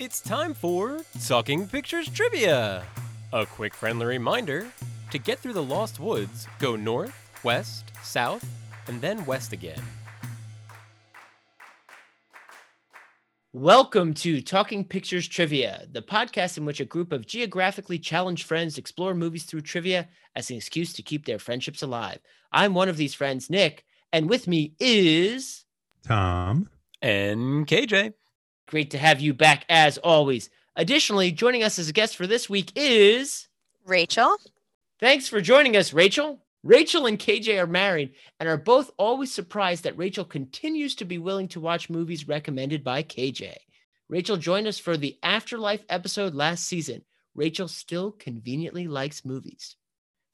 [0.00, 2.86] It's time for Talking Pictures Trivia.
[3.34, 4.66] A quick friendly reminder
[5.10, 8.42] to get through the Lost Woods, go north, west, south,
[8.86, 9.82] and then west again.
[13.52, 18.78] Welcome to Talking Pictures Trivia, the podcast in which a group of geographically challenged friends
[18.78, 22.20] explore movies through trivia as an excuse to keep their friendships alive.
[22.50, 25.66] I'm one of these friends, Nick, and with me is
[26.06, 26.70] Tom.
[27.02, 28.14] And KJ.
[28.70, 30.48] Great to have you back as always.
[30.76, 33.48] Additionally, joining us as a guest for this week is
[33.84, 34.36] Rachel.
[35.00, 36.40] Thanks for joining us, Rachel.
[36.62, 41.18] Rachel and KJ are married and are both always surprised that Rachel continues to be
[41.18, 43.54] willing to watch movies recommended by KJ.
[44.08, 47.02] Rachel joined us for the Afterlife episode last season.
[47.34, 49.74] Rachel still conveniently likes movies.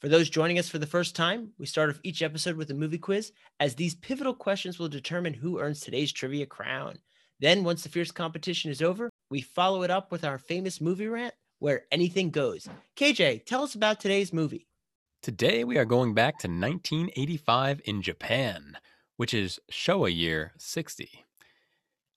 [0.01, 2.75] For those joining us for the first time, we start off each episode with a
[2.75, 6.99] movie quiz, as these pivotal questions will determine who earns today's trivia crown.
[7.39, 11.09] Then, once the fierce competition is over, we follow it up with our famous movie
[11.09, 12.69] rant where anything goes.
[12.97, 14.67] KJ, tell us about today's movie.
[15.23, 18.79] Today we are going back to 1985 in Japan,
[19.17, 21.25] which is Showa year 60.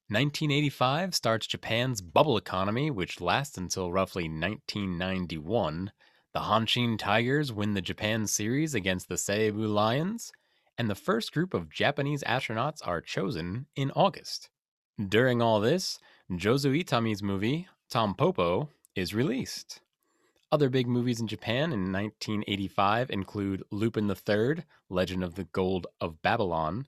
[0.08, 5.92] 1985 starts Japan's bubble economy, which lasts until roughly 1991.
[6.34, 10.32] The Hanshin Tigers win the Japan series against the Seibu Lions,
[10.78, 14.50] and the first group of Japanese astronauts are chosen in August.
[15.08, 15.98] During all this,
[16.30, 19.80] Juzo Itami's movie, Tampopo, is released.
[20.52, 26.22] Other big movies in Japan in 1985 include Lupin III, Legend of the Gold of
[26.22, 26.86] Babylon,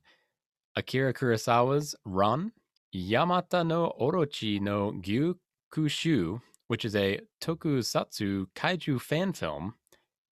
[0.75, 2.51] Akira Kurosawa's Ran,
[2.93, 9.75] Yamata no Orochi no Gyakushu, which is a tokusatsu kaiju fan film,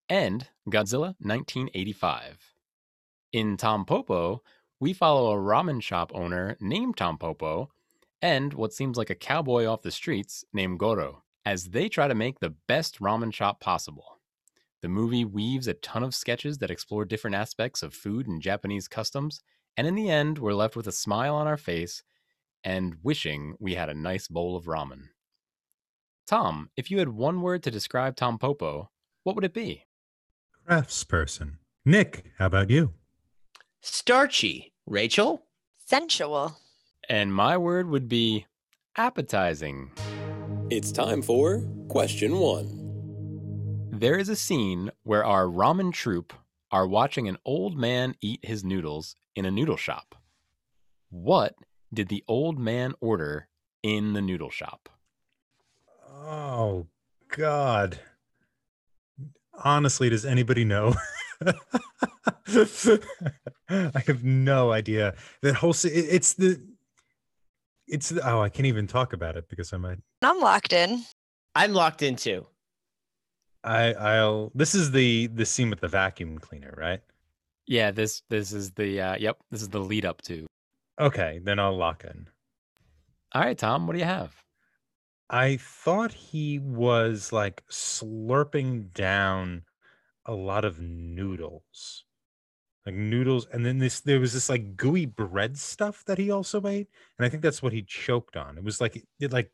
[0.10, 2.56] and Godzilla 1985.
[3.34, 4.40] In Tampopo,
[4.80, 7.68] we follow a ramen shop owner named Tampopo
[8.22, 12.16] and what seems like a cowboy off the streets named Goro as they try to
[12.16, 14.20] make the best ramen shop possible.
[14.82, 18.88] The movie weaves a ton of sketches that explore different aspects of food and Japanese
[18.88, 19.42] customs,
[19.76, 22.04] and in the end, we're left with a smile on our face
[22.64, 25.10] and wishing we had a nice bowl of ramen.
[26.28, 28.90] Tom, if you had one word to describe Tampopo,
[29.24, 29.86] what would it be?
[30.68, 31.58] Craftsperson.
[31.86, 32.94] Nick, how about you?
[33.90, 34.74] Starchy.
[34.86, 35.44] Rachel?
[35.86, 36.58] Sensual.
[37.10, 38.46] And my word would be
[38.98, 39.92] appetizing.
[40.70, 43.90] It's time for question one.
[43.92, 46.34] There is a scene where our ramen troupe
[46.70, 50.16] are watching an old man eat his noodles in a noodle shop.
[51.10, 51.56] What
[51.94, 53.48] did the old man order
[53.82, 54.90] in the noodle shop?
[56.10, 56.88] Oh,
[57.30, 58.00] God.
[59.54, 60.94] Honestly, does anybody know?
[63.70, 65.16] I have no idea.
[65.42, 66.62] That whole it- it's the
[67.88, 71.04] it's the, oh I can't even talk about it because I might I'm locked in.
[71.56, 72.46] I'm locked in too.
[73.64, 77.02] I I'll this is the the scene with the vacuum cleaner, right?
[77.66, 80.48] Yeah, this this is the uh, yep, this is the lead up to.
[81.00, 82.28] Okay, then I'll lock in.
[83.34, 84.34] All right, Tom, what do you have?
[85.30, 89.64] I thought he was like slurping down
[90.28, 92.04] a lot of noodles.
[92.86, 96.66] Like noodles, and then this there was this like gooey bread stuff that he also
[96.66, 96.88] ate.
[97.18, 98.58] And I think that's what he choked on.
[98.58, 99.52] It was like it like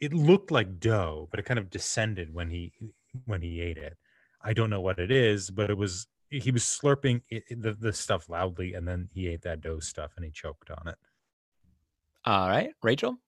[0.00, 2.72] it looked like dough, but it kind of descended when he
[3.26, 3.98] when he ate it.
[4.42, 7.92] I don't know what it is, but it was he was slurping it, the, the
[7.92, 10.96] stuff loudly and then he ate that dough stuff and he choked on it.
[12.24, 13.18] All right, Rachel.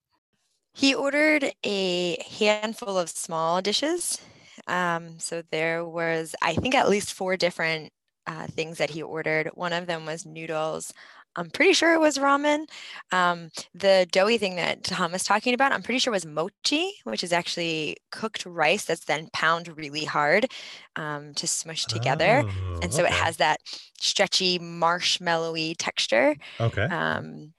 [0.73, 4.19] He ordered a handful of small dishes.
[4.67, 7.91] Um, so there was, I think, at least four different
[8.27, 9.51] uh, things that he ordered.
[9.53, 10.93] One of them was noodles.
[11.37, 12.65] I'm pretty sure it was ramen.
[13.11, 17.23] Um, the doughy thing that Tom was talking about, I'm pretty sure was mochi, which
[17.23, 20.47] is actually cooked rice that's then pound really hard
[20.95, 22.43] um, to smush together.
[22.45, 23.59] Oh, And so it has that
[23.99, 26.37] stretchy, marshmallowy texture.
[26.59, 26.83] okay.
[26.83, 27.53] Um,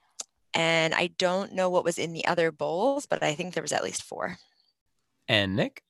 [0.53, 3.73] and I don't know what was in the other bowls, but I think there was
[3.73, 4.39] at least four.
[5.27, 5.83] And Nick.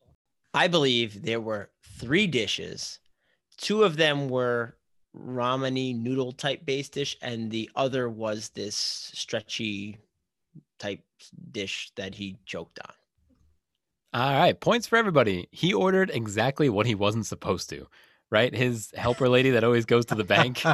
[0.57, 1.69] I believe there were
[2.00, 3.00] three dishes.
[3.57, 4.75] Two of them were
[5.15, 8.75] rameny noodle type base dish, and the other was this
[9.13, 9.98] stretchy
[10.80, 11.01] type
[11.51, 12.94] dish that he choked on.
[14.13, 15.48] All right, points for everybody.
[15.51, 17.88] He ordered exactly what he wasn't supposed to,
[18.31, 18.54] right?
[18.56, 20.63] His helper lady that always goes to the bank.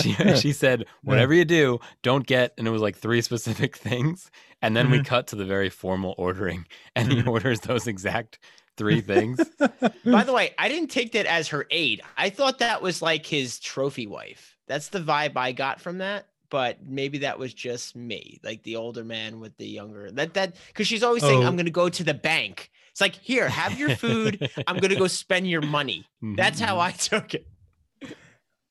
[0.00, 4.30] She, she said, whatever you do, don't get, and it was like three specific things.
[4.62, 5.04] And then we Mhm.
[5.04, 6.66] cut to the very formal ordering,
[6.96, 7.28] and he Mhm.
[7.28, 8.38] orders those exact
[8.76, 9.38] three things.
[10.04, 12.02] By the way, I didn't take that as her aide.
[12.16, 14.56] I thought that was like his trophy wife.
[14.68, 16.26] That's the vibe I got from that.
[16.50, 20.10] but maybe that was just me, like the older man with the younger.
[20.10, 21.46] That that because she's always saying, Oh.
[21.46, 24.50] "I'm going to go to the bank." It's like, here, have your food.
[24.66, 26.04] I'm going to go spend your money.
[26.36, 26.80] That's how Mhm.
[26.80, 27.46] I took it.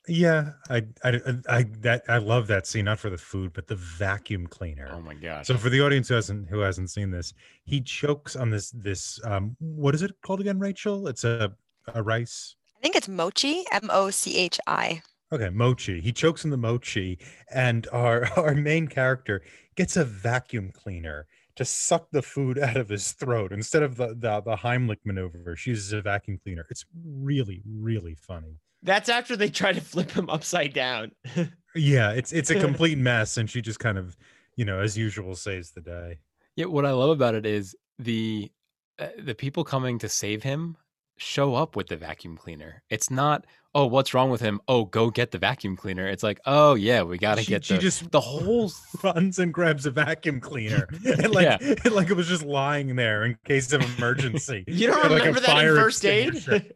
[0.08, 3.76] Yeah, I, I, I, that I love that scene, not for the food, but the
[3.76, 4.90] vacuum cleaner.
[4.92, 5.46] Oh my gosh.
[5.46, 7.34] So for the audience who hasn't who hasn't seen this,
[7.66, 11.08] he chokes on this this um what is it called again, Rachel?
[11.08, 11.54] It's a
[11.94, 12.56] a rice.
[12.78, 15.04] I think it's mochi, M O C H I.
[15.32, 16.02] Okay, mochi.
[16.02, 17.20] He chokes on the mochi,
[17.52, 19.44] and our our main character
[19.76, 21.28] gets a vacuum cleaner
[21.58, 25.56] to suck the food out of his throat instead of the the, the Heimlich maneuver.
[25.56, 26.66] She uses a vacuum cleaner.
[26.72, 28.58] It's really really funny.
[28.84, 31.12] That's after they try to flip him upside down.
[31.74, 34.18] Yeah, it's it's a complete mess, and she just kind of,
[34.58, 36.20] you know, as usual, saves the day.
[36.58, 38.52] Yeah, what I love about it is the
[39.00, 40.76] uh, the people coming to save him
[41.16, 42.84] show up with the vacuum cleaner.
[42.90, 44.60] It's not, oh, what's wrong with him?
[44.68, 46.08] Oh, go get the vacuum cleaner.
[46.10, 48.70] It's like, oh yeah, we got to She- get she the just the whole
[49.04, 51.76] runs and grabs a vacuum cleaner, and like Yeah.
[51.90, 54.66] like it was just lying there in case of emergency.
[54.68, 56.74] You don't Like remember that in first aid?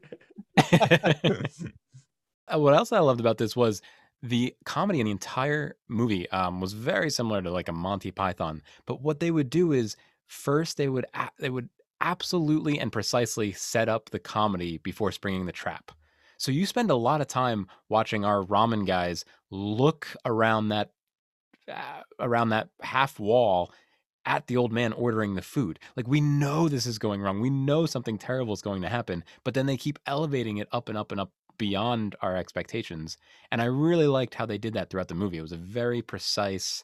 [2.53, 3.81] Uh, what else I loved about this was
[4.21, 8.61] the comedy in the entire movie um, was very similar to like a Monty Python.
[8.85, 9.95] But what they would do is
[10.25, 11.69] first they would a- they would
[12.01, 15.91] absolutely and precisely set up the comedy before springing the trap.
[16.37, 20.91] So you spend a lot of time watching our ramen guys look around that
[21.71, 23.71] uh, around that half wall
[24.25, 25.79] at the old man ordering the food.
[25.95, 27.39] Like we know this is going wrong.
[27.39, 30.89] We know something terrible is going to happen, but then they keep elevating it up
[30.89, 33.17] and up and up beyond our expectations.
[33.51, 35.37] And I really liked how they did that throughout the movie.
[35.37, 36.83] It was a very precise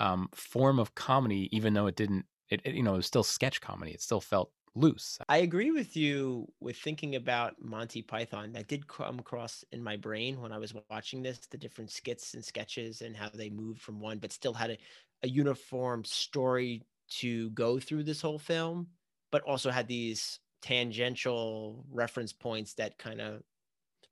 [0.00, 2.26] um, form of comedy, even though it didn't.
[2.50, 3.92] It, it you know it was still sketch comedy.
[3.92, 5.18] It still felt loose.
[5.28, 8.52] I agree with you with thinking about Monty Python.
[8.52, 12.34] That did come across in my brain when I was watching this, the different skits
[12.34, 14.78] and sketches and how they moved from one, but still had a,
[15.22, 18.88] a uniform story to go through this whole film,
[19.30, 23.42] but also had these tangential reference points that kind of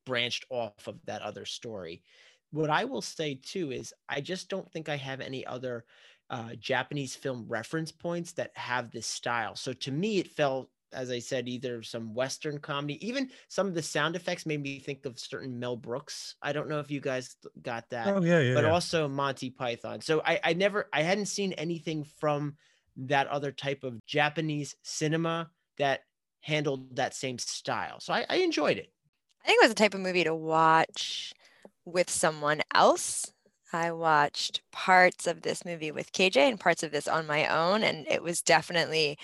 [0.07, 2.03] branched off of that other story.
[2.53, 5.85] What I will say too is I just don't think I have any other
[6.31, 9.55] uh, Japanese film reference points that have this style.
[9.57, 13.75] So to me, it felt, as I said, either some Western comedy, even some of
[13.75, 16.37] the sound effects made me think of certain Mel Brooks.
[16.41, 18.55] I don't know if you guys got that, oh yeah, yeah.
[18.55, 18.71] but yeah.
[18.71, 20.01] also Monty Python.
[20.01, 22.57] So I, I never, I hadn't seen anything from
[22.97, 26.01] that other type of Japanese cinema that
[26.41, 28.01] handled that same style.
[28.01, 28.91] So I, I enjoyed it.
[29.47, 31.33] I think it was the type of movie to watch
[31.85, 33.33] with someone else.
[33.73, 37.85] I watched parts of this movie with KJ and parts of this on my own,
[37.85, 39.19] and it was definitely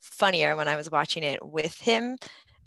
[0.00, 2.16] funnier when I was watching it with him.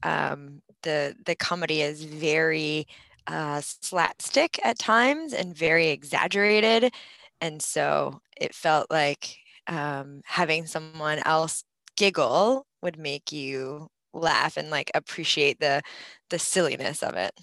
[0.04, 2.88] Um, the the comedy is very
[3.28, 6.94] uh, slapstick at times and very exaggerated,
[7.42, 9.38] and so it felt like
[9.68, 11.66] um, having someone else
[11.98, 15.82] giggle would make you laugh and like appreciate the
[16.30, 17.34] the silliness of it.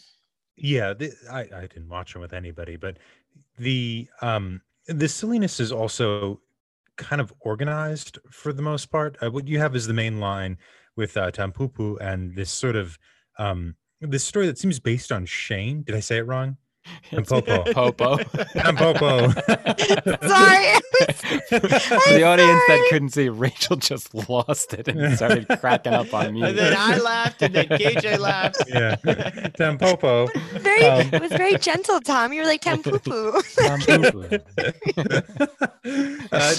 [0.56, 2.98] yeah the, I, I didn't watch it with anybody but
[3.58, 6.40] the um the silliness is also
[6.96, 9.16] kind of organized for the most part.
[9.22, 10.58] Uh, what you have is the main line
[10.96, 12.98] with uh tampupu and this sort of
[13.38, 15.82] um this story that seems based on shane.
[15.82, 16.56] Did i say it wrong
[17.10, 17.64] It's Popo.
[17.72, 18.16] Popo.
[18.16, 19.32] Tampopo.
[20.28, 20.80] Sorry.
[21.48, 26.34] For the audience that couldn't see, Rachel just lost it and started cracking up on
[26.34, 26.42] me.
[26.42, 28.62] And then I laughed, and then KJ laughed.
[28.68, 28.96] yeah
[29.58, 30.28] tampopo
[30.60, 32.32] very Um, it was very gentle, Tom.
[32.32, 33.40] You were like tampupu.
[36.32, 36.54] uh,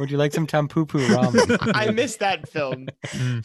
[0.00, 1.72] Would you like some tampupu ramen?
[1.74, 2.88] I missed that film.
[3.06, 3.44] mm.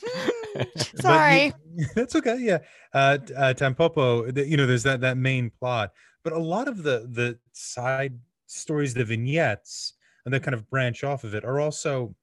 [0.56, 1.54] But you- Sorry.
[1.96, 2.38] that's okay.
[2.40, 2.60] Yeah.
[2.94, 6.84] Uh, uh, Tampopo, the, you know, there's that, that main plot, but a lot of
[6.84, 9.94] the, the side stories, the vignettes,
[10.26, 12.16] and that kind of branch off of it are also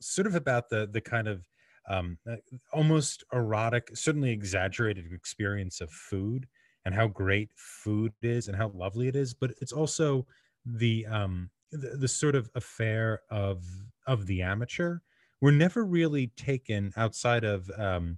[0.00, 1.46] sort of about the, the kind of
[1.88, 2.36] um, uh,
[2.72, 6.46] almost erotic, certainly exaggerated experience of food
[6.84, 9.34] and how great food is and how lovely it is.
[9.34, 10.26] But it's also
[10.64, 13.64] the, um, the, the sort of affair of,
[14.06, 14.98] of the amateur
[15.40, 18.16] we're never really taken outside of um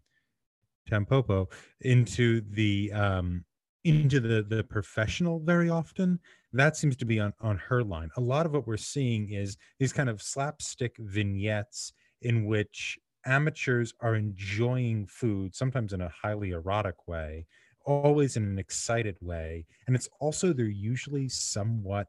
[0.90, 1.50] Tampopo
[1.80, 3.44] into the um
[3.84, 6.18] into the the professional very often.
[6.52, 8.10] That seems to be on on her line.
[8.16, 13.92] A lot of what we're seeing is these kind of slapstick vignettes in which amateurs
[14.00, 17.44] are enjoying food sometimes in a highly erotic way
[17.84, 22.06] always in an excited way and it's also they're usually somewhat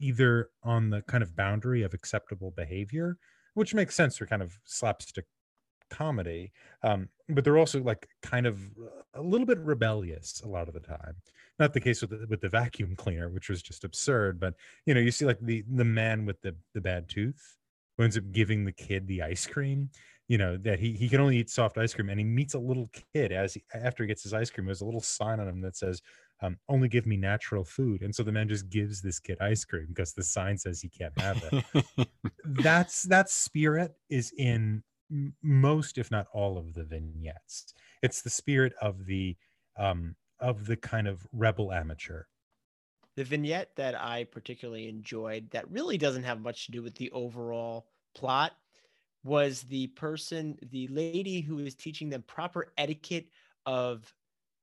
[0.00, 3.16] either on the kind of boundary of acceptable behavior
[3.54, 5.24] which makes sense for kind of slapstick
[5.90, 6.52] comedy,
[6.82, 8.60] um, but they're also like kind of
[9.14, 11.16] a little bit rebellious a lot of the time.
[11.58, 14.38] Not the case with the, with the vacuum cleaner, which was just absurd.
[14.38, 17.56] But you know, you see like the the man with the the bad tooth
[17.96, 19.90] who ends up giving the kid the ice cream.
[20.28, 22.58] You know that he he can only eat soft ice cream, and he meets a
[22.58, 24.66] little kid as he, after he gets his ice cream.
[24.66, 26.02] There's a little sign on him that says,
[26.42, 29.64] um, "Only give me natural food," and so the man just gives this kid ice
[29.64, 32.08] cream because the sign says he can't have it.
[32.44, 34.82] That's that spirit is in
[35.42, 37.74] most, if not all, of the vignettes.
[38.02, 39.36] It's the spirit of the
[39.78, 42.24] um, of the kind of rebel amateur.
[43.16, 47.10] The vignette that I particularly enjoyed that really doesn't have much to do with the
[47.12, 48.52] overall plot
[49.24, 53.26] was the person, the lady who is teaching them proper etiquette
[53.64, 54.14] of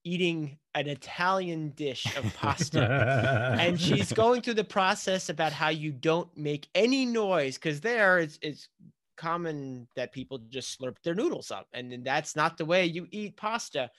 [0.04, 3.56] eating an Italian dish of pasta.
[3.58, 8.18] and she's going through the process about how you don't make any noise because there
[8.18, 8.68] it's, it's
[9.16, 13.36] common that people just slurp their noodles up and that's not the way you eat
[13.36, 13.90] pasta.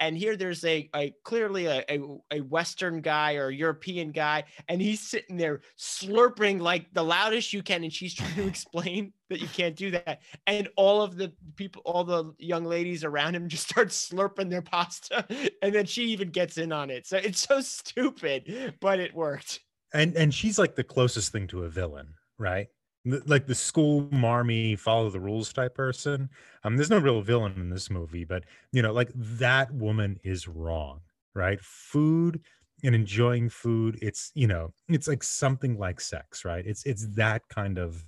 [0.00, 2.00] And here there's a, a clearly a, a,
[2.32, 7.62] a, western guy or european guy and he's sitting there slurping like the loudest you
[7.62, 10.20] can and she's trying to explain that you can't do that.
[10.46, 14.62] And all of the people all the young ladies around him just start slurping their
[14.62, 15.26] pasta
[15.62, 17.06] and then she even gets in on it.
[17.06, 19.60] So it's so stupid but it worked.
[19.92, 22.66] And and she's like the closest thing to a villain right
[23.04, 26.30] like the school marmy follow the rules type person
[26.62, 30.48] um there's no real villain in this movie but you know like that woman is
[30.48, 31.00] wrong
[31.36, 31.60] right?
[31.60, 32.44] Food
[32.84, 36.66] and enjoying food it's you know it's like something like sex right?
[36.66, 38.06] It's it's that kind of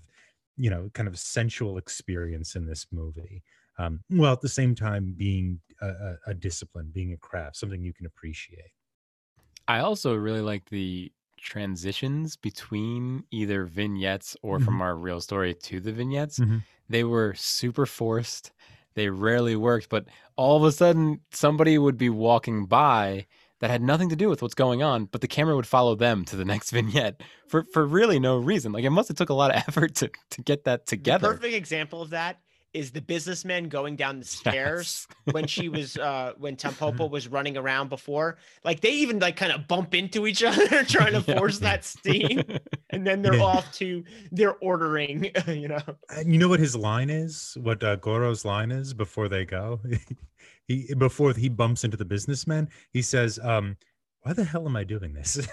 [0.56, 3.42] you know kind of sensual experience in this movie
[3.78, 7.92] um well at the same time being a, a discipline being a craft something you
[7.92, 8.70] can appreciate.
[9.68, 14.64] I also really like the transitions between either vignettes or mm-hmm.
[14.64, 16.58] from our real story to the vignettes, mm-hmm.
[16.88, 18.52] they were super forced.
[18.94, 23.26] They rarely worked, but all of a sudden somebody would be walking by
[23.60, 26.24] that had nothing to do with what's going on, but the camera would follow them
[26.26, 28.72] to the next vignette for, for really no reason.
[28.72, 31.28] Like it must have took a lot of effort to, to get that together.
[31.28, 32.40] The perfect example of that
[32.76, 35.34] is the businessman going down the stairs yes.
[35.34, 38.38] when she was uh when Tampopo was running around before.
[38.64, 41.38] Like they even like kind of bump into each other trying to yeah.
[41.38, 42.42] force that steam.
[42.90, 43.42] and then they're yeah.
[43.42, 45.82] off to they're ordering, you know.
[46.10, 47.56] And you know what his line is?
[47.60, 49.80] What uh, Goro's line is before they go?
[50.66, 53.76] he before he bumps into the businessman, he says, um,
[54.26, 55.34] why the hell am I doing this?
[55.36, 55.46] he's,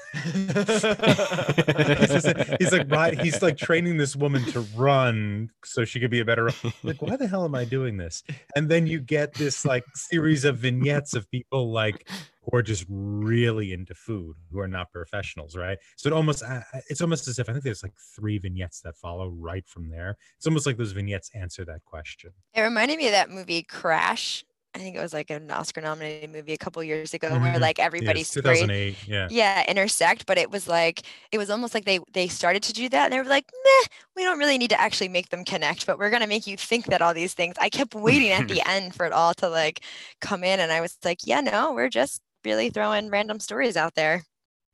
[2.59, 3.21] he's, like, right.
[3.21, 6.49] He's like training this woman to run so she could be a better.
[6.81, 8.23] Like, why the hell am I doing this?
[8.55, 12.09] And then you get this like series of vignettes of people like
[12.41, 15.77] who are just really into food, who are not professionals, right?
[15.95, 18.95] So it almost, uh, it's almost as if I think there's like three vignettes that
[18.95, 20.17] follow right from there.
[20.37, 22.31] It's almost like those vignettes answer that question.
[22.55, 24.43] It reminded me of that movie Crash
[24.75, 27.43] I think it was like an Oscar nominated movie a couple years ago mm-hmm.
[27.43, 31.75] where like everybody's yes, 2008 yeah yeah intersect but it was like it was almost
[31.75, 34.57] like they they started to do that and they were like meh we don't really
[34.57, 37.13] need to actually make them connect but we're going to make you think that all
[37.13, 39.81] these things I kept waiting at the end for it all to like
[40.21, 43.93] come in and I was like yeah no we're just really throwing random stories out
[43.93, 44.23] there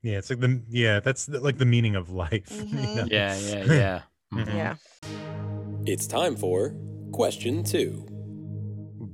[0.01, 2.77] yeah it's like the yeah that's the, like the meaning of life mm-hmm.
[2.77, 3.06] you know?
[3.12, 4.01] yeah yeah yeah
[4.34, 4.58] mm-hmm.
[4.58, 4.75] yeah
[5.86, 6.74] it's time for
[7.12, 8.18] question 2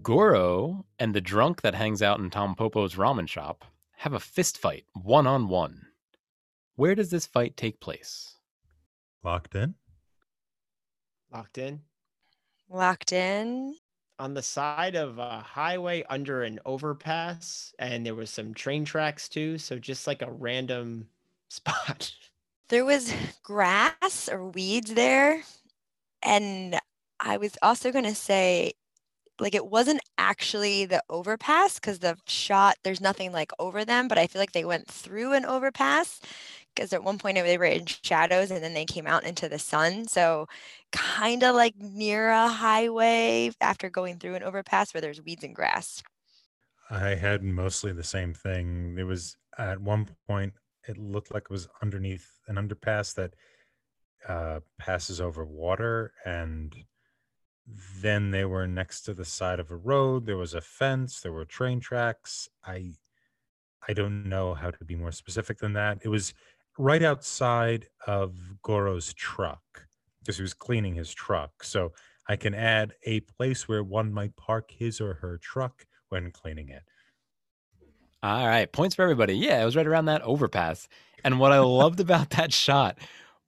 [0.05, 3.65] Goro and the drunk that hangs out in Tampopo's ramen shop
[3.97, 5.87] have a fist fight one on one.
[6.75, 8.35] Where does this fight take place?
[9.23, 9.73] Locked in.
[11.33, 11.81] Locked in.
[12.69, 13.77] Locked in.
[14.19, 19.27] On the side of a highway under an overpass, and there was some train tracks
[19.27, 19.57] too.
[19.57, 21.07] So just like a random
[21.49, 22.13] spot.
[22.69, 25.41] There was grass or weeds there.
[26.21, 26.79] And
[27.19, 28.73] I was also going to say
[29.39, 34.17] like it wasn't actually the overpass because the shot there's nothing like over them but
[34.17, 36.19] i feel like they went through an overpass
[36.73, 39.59] because at one point they were in shadows and then they came out into the
[39.59, 40.47] sun so
[40.95, 45.55] kind of like near a highway after going through an overpass where there's weeds and
[45.55, 46.01] grass.
[46.89, 48.95] I had mostly the same thing.
[48.97, 50.53] It was at one point
[50.87, 53.33] it looked like it was underneath an underpass that
[54.27, 56.75] uh, passes over water and
[58.01, 61.31] then they were next to the side of a road there was a fence there
[61.31, 62.91] were train tracks i
[63.87, 66.33] i don't know how to be more specific than that it was
[66.77, 69.87] right outside of goro's truck
[70.19, 71.91] because he was cleaning his truck so
[72.27, 76.69] i can add a place where one might park his or her truck when cleaning
[76.69, 76.83] it.
[78.21, 79.35] All right points for everybody.
[79.35, 80.87] Yeah it was right around that overpass
[81.23, 82.97] and what i loved about that shot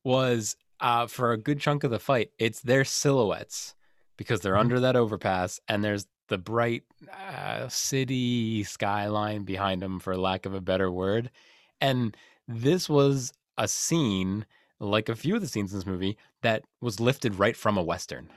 [0.04, 3.76] was uh, for a good chunk of the fight it's their silhouettes
[4.18, 4.60] because they're Mhm.
[4.60, 6.84] under that overpass and there's the bright
[7.14, 11.32] uh, city skyline behind them, for lack of a better word.
[11.80, 14.46] And this was a scene,
[14.80, 17.84] like a few of the scenes in this movie, that was lifted right from a
[17.84, 18.30] Western.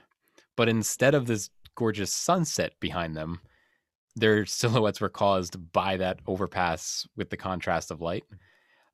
[0.56, 3.40] But instead of this gorgeous sunset behind them,
[4.14, 4.46] their
[4.84, 8.24] silhouettes were caused by that overpass with the contrast of light.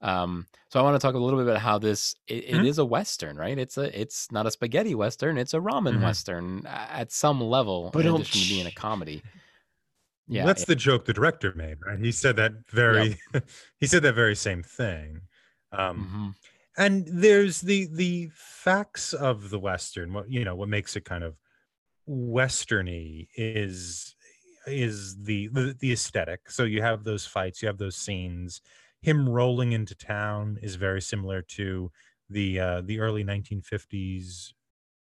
[0.03, 2.67] Um, so I want to talk a little bit about how this it, it Mhm.
[2.67, 3.59] is a western, right?
[3.59, 6.03] It's a it's not a spaghetti western, it's a ramen Mhm.
[6.03, 8.17] western at some level, in Ba-dum.
[8.17, 9.23] addition to being a comedy.
[10.29, 11.99] Yeah, that's it- the joke the director made, right?
[11.99, 13.21] He said that very,
[13.81, 15.23] he said that very same thing.
[15.73, 16.35] Um, mhm.
[16.77, 20.13] and there's the the facts of the western.
[20.13, 21.37] What you know, what makes it kind of
[22.09, 24.15] westerny is
[24.67, 26.51] is the, the the aesthetic.
[26.51, 28.61] So you have those fights, you have those scenes.
[29.07, 31.93] Him rolling into town is very similar to
[32.29, 34.53] the uh, the early 1950s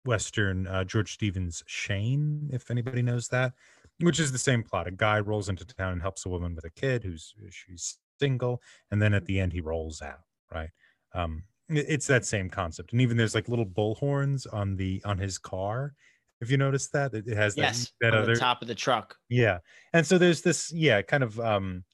[0.05, 3.53] western uh, George Stevens Shane, if anybody knows that,
[4.01, 4.89] which is the same plot.
[4.89, 8.61] A guy rolls into town and helps a woman with a kid who's she's single,
[8.91, 10.25] and then at the end he rolls out.
[10.53, 10.71] Right?
[11.15, 15.19] Um, it's that same concept, and even there's like little bull horns on the on
[15.19, 15.95] his car.
[16.41, 18.75] If you notice that, it has that, Yes, that on other the top of the
[18.75, 19.17] truck.
[19.29, 19.59] yeah
[19.93, 21.85] and so there's this yeah kind of um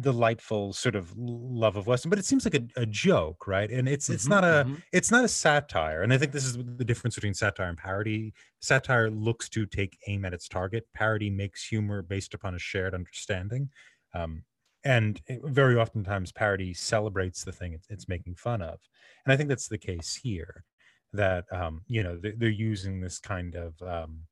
[0.00, 3.70] delightful sort of love of western but it seems like a, a joke right?
[3.70, 4.82] And it's it's Mhm, not a mhm.
[4.92, 8.32] it's not a satire and i think this is the difference between satire and parody.
[8.60, 10.86] Satire looks to take aim at its target.
[10.94, 13.70] Parody makes humor based upon a shared understanding
[14.14, 14.44] um,
[14.84, 18.80] and very oftentimes parody celebrates the thing it's, it's making fun of
[19.24, 20.64] and i think that's the case here
[21.12, 24.26] that um, you know they're, they're using this kind of um,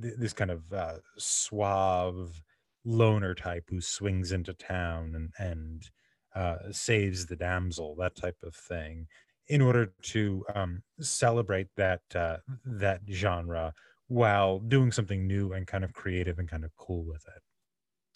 [0.00, 2.42] th- this kind of uh, suave
[2.84, 5.90] loner type who swings into town and and
[6.34, 9.06] uh, saves the damsel, that type of thing,
[9.48, 13.74] in order to um, celebrate that uh, that genre
[14.08, 17.42] while doing something new and kind of creative and kind of cool with it.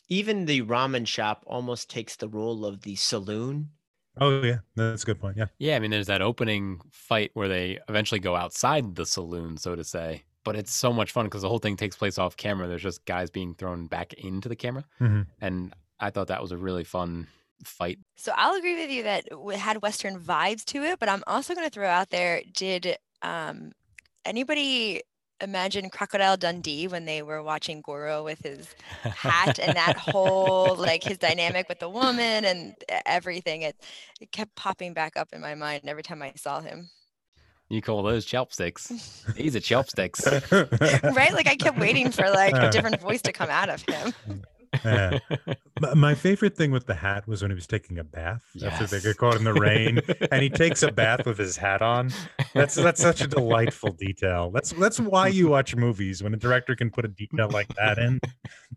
[0.08, 3.76] Even the ramen shop almost takes the role of the saloon.
[4.18, 5.36] Oh yeah, that's a good point.
[5.36, 9.56] Yeah, Yeah, I mean, there's that opening fight where they eventually go outside the saloon,
[9.56, 10.24] so to say.
[10.46, 12.68] But it's so much fun because the whole thing takes place off camera.
[12.68, 15.26] There's just guys being thrown back into the camera, Mhm.
[15.40, 17.26] and I thought that was a really fun
[17.64, 17.98] fight.
[18.16, 21.54] So I'll agree with you that it had Western vibes to it, but I'm also
[21.54, 23.72] going to throw out there did um,
[24.24, 25.02] anybody
[25.40, 28.68] imagine Crocodile Dundee when they were watching Goro with his
[29.02, 33.62] hat and that whole, like his dynamic with the woman and everything?
[33.62, 33.76] It,
[34.20, 36.88] it kept popping back up in my mind every time I saw him.
[37.68, 39.24] You call those chopsticks?
[39.36, 40.26] These are chopsticks.
[40.52, 41.32] right?
[41.32, 44.12] Like I kept waiting for like a different voice to come out of him.
[44.84, 45.18] Yeah.
[45.80, 48.86] My- My favorite thing with the hat was when he was taking a bath after
[48.86, 49.04] they Yes.
[49.04, 50.00] get caught in the rain,
[50.30, 52.10] and he takes a bath with his hat on.
[52.54, 54.50] That's that's such a delightful detail.
[54.50, 57.98] That's that's why you watch movies when a director can put a detail like that
[57.98, 58.20] in.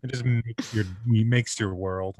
[0.02, 2.16] It just makes your it makes your world.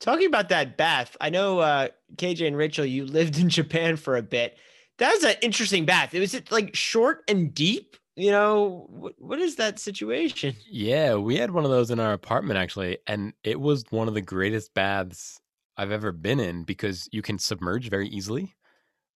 [0.00, 4.16] Talking about that bath, I know uh, KJ and Rachel, you lived in Japan for
[4.16, 4.56] a bit.
[4.98, 6.14] That was an interesting bath.
[6.14, 7.96] It was it like short and deep.
[8.16, 9.14] You know what?
[9.18, 10.56] What is that situation?
[10.68, 14.14] Yeah, we had one of those in our apartment actually, and it was one of
[14.14, 15.40] the greatest baths
[15.76, 18.56] I've ever been in because you can submerge very easily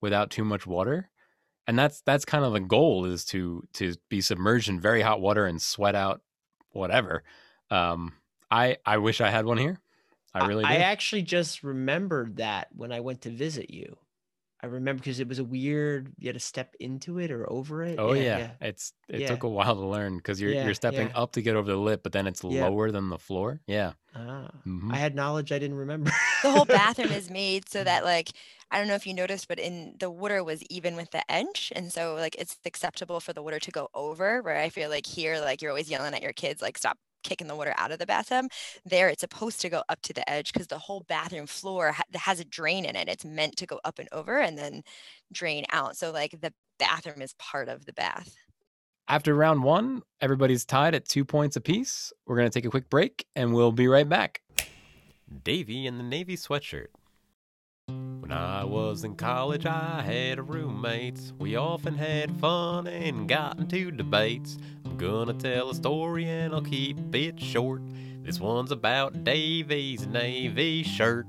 [0.01, 1.11] without too much water.
[1.69, 5.21] And that's that's kind of the goal is to to be submerged in very hot
[5.21, 6.23] water and sweat out
[6.71, 7.23] whatever.
[7.71, 8.15] Um
[8.51, 9.81] I I wish I had one here.
[10.35, 10.71] I really do.
[10.71, 13.97] I actually just remembered that when I went to visit you.
[14.63, 16.15] I remember because it was a weird.
[16.19, 18.01] You had to step into it or over it.
[18.01, 19.27] Oh yeah, it's it Yeah.
[19.27, 21.15] took a while to learn because you're Yeah, you're stepping yeah.
[21.15, 22.71] up to get over the lip, but then it's Yeah.
[22.71, 23.61] lower than the floor.
[23.67, 23.95] Yeah.
[24.15, 24.91] Ah, Mhm.
[24.91, 26.11] I had knowledge I didn't remember.
[26.43, 28.31] The whole bathroom is made so that like
[28.71, 31.73] I don't know if you noticed, but in the water was even with the edge,
[31.75, 34.41] and so like it's acceptable for the water to go over.
[34.43, 37.47] Where I feel like here, like you're always yelling at your kids, like stop kicking
[37.47, 38.47] the water out of the bathtub.
[38.85, 42.03] There, it's supposed to go up to the edge because the whole bathroom floor ha-
[42.15, 43.09] has a drain in it.
[43.09, 44.83] It's meant to go up and over and then
[45.33, 45.97] drain out.
[45.97, 48.35] So like the bathroom is part of the bath.
[49.09, 52.13] After round one, everybody's tied at two points apiece.
[52.27, 54.43] We're going to take a quick break and we'll be right back.
[55.45, 56.89] Davy in the Navy sweatshirt.
[58.29, 61.33] When I was in college, I had roommates.
[61.39, 64.59] We often had fun and got into debates.
[64.85, 67.81] I'm gonna tell a story and I'll keep it short.
[68.23, 71.27] This one's about Davy's Navy shirt.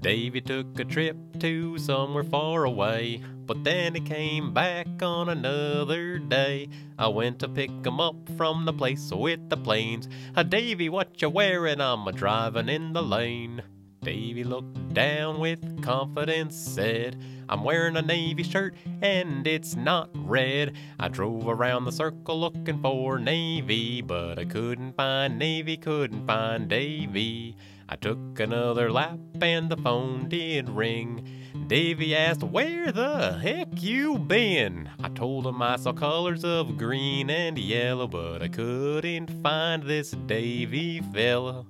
[0.00, 6.18] Davy took a trip to somewhere far away, but then he came back on another
[6.18, 6.68] day.
[6.98, 10.08] I went to pick him up from the place with the planes.
[10.34, 11.80] Uh, Davy, what you wearing?
[11.80, 13.62] I'm a driving in the lane.
[14.02, 17.16] Davy looked down with confidence, said,
[17.48, 20.74] I'm wearing a navy shirt and it's not red.
[20.98, 26.68] I drove around the circle looking for navy, but I couldn't find navy, couldn't find
[26.68, 27.56] Davy.
[27.88, 31.28] I took another lap and the phone did ring.
[31.68, 34.88] Davy asked, Where the heck you been?
[35.00, 40.10] I told him I saw colors of green and yellow, but I couldn't find this
[40.10, 41.66] Davy fella.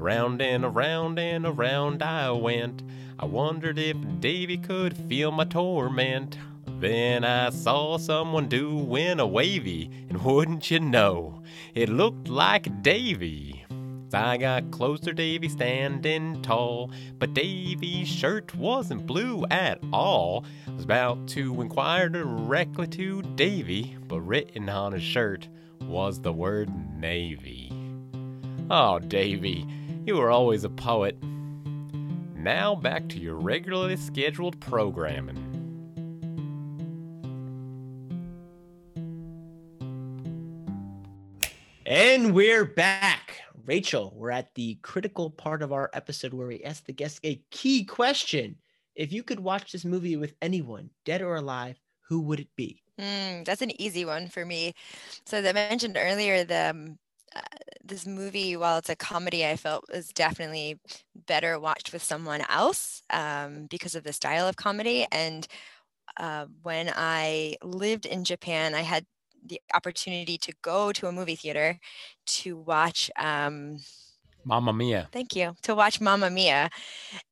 [0.00, 2.82] Around and around and around I went.
[3.18, 6.38] I wondered if Davy could feel my torment.
[6.78, 11.42] Then I saw someone doing a wavy, and wouldn't you know,
[11.74, 13.66] it looked like Davy.
[14.06, 20.46] As I got closer, Davy standing tall, but Davy's shirt wasn't blue at all.
[20.66, 25.46] I was about to inquire directly to Davy, but written on his shirt
[25.82, 27.70] was the word Navy.
[28.70, 29.66] Oh, Davy,
[30.06, 31.16] you were always a poet.
[32.34, 35.50] Now back to your regularly scheduled programming.
[41.84, 43.40] And we're back.
[43.66, 47.42] Rachel, we're at the critical part of our episode where we ask the guests a
[47.50, 48.56] key question.
[48.94, 52.82] If you could watch this movie with anyone, dead or alive, who would it be?
[52.98, 54.74] Mm, that's an easy one for me.
[55.26, 56.98] So as I mentioned earlier, the um,
[57.90, 60.80] this movie, while it's a comedy, I felt was definitely
[61.26, 65.06] better watched with someone else um, because of the style of comedy.
[65.12, 65.46] And
[66.16, 69.04] uh, when I lived in Japan, I had
[69.44, 71.78] the opportunity to go to a movie theater
[72.26, 73.10] to watch.
[73.18, 73.80] Um,
[74.44, 75.08] Mamma Mia.
[75.12, 75.54] Thank you.
[75.62, 76.70] To watch Mamma Mia.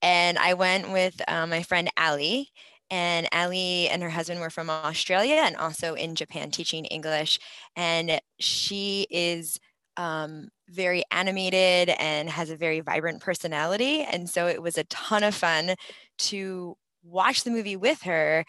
[0.02, 2.50] And I went with uh, my friend Ali.
[2.90, 7.38] And Ali and her husband were from Australia and also in Japan teaching English.
[7.76, 9.58] And she is
[9.98, 14.02] um, very animated and has a very vibrant personality.
[14.02, 15.74] And so it was a ton of fun
[16.18, 18.44] to watch the movie with her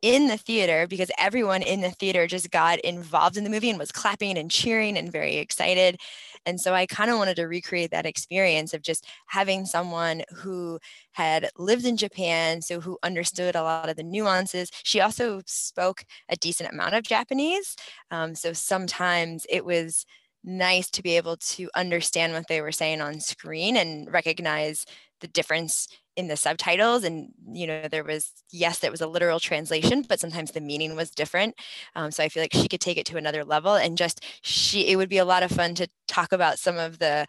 [0.00, 3.78] in the theater because everyone in the theater just got involved in the movie and
[3.78, 5.98] was clapping and cheering and very excited.
[6.46, 10.78] And so I kind of wanted to recreate that experience of just having someone who
[11.12, 14.70] had lived in Japan, so who understood a lot of the nuances.
[14.84, 17.76] She also spoke a decent amount of Japanese.
[18.10, 20.06] Um, so sometimes it was
[20.44, 24.86] nice to be able to understand what they were saying on screen and recognize
[25.20, 27.04] the difference in the subtitles.
[27.04, 30.96] And you know there was yes there was a literal translation but sometimes the meaning
[30.96, 31.54] was different.
[31.94, 34.88] Um, so i feel like she could take it to another level and just she
[34.88, 37.26] it would be a lot of fun to talk about some of the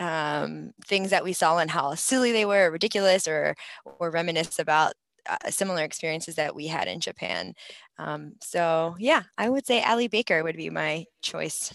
[0.00, 4.58] um, things that we saw and how silly they were or ridiculous or or reminisce
[4.58, 4.94] about
[5.28, 7.54] uh, similar experiences that we had in japan.
[7.98, 11.72] Um, so yeah i would say ali baker would be my choice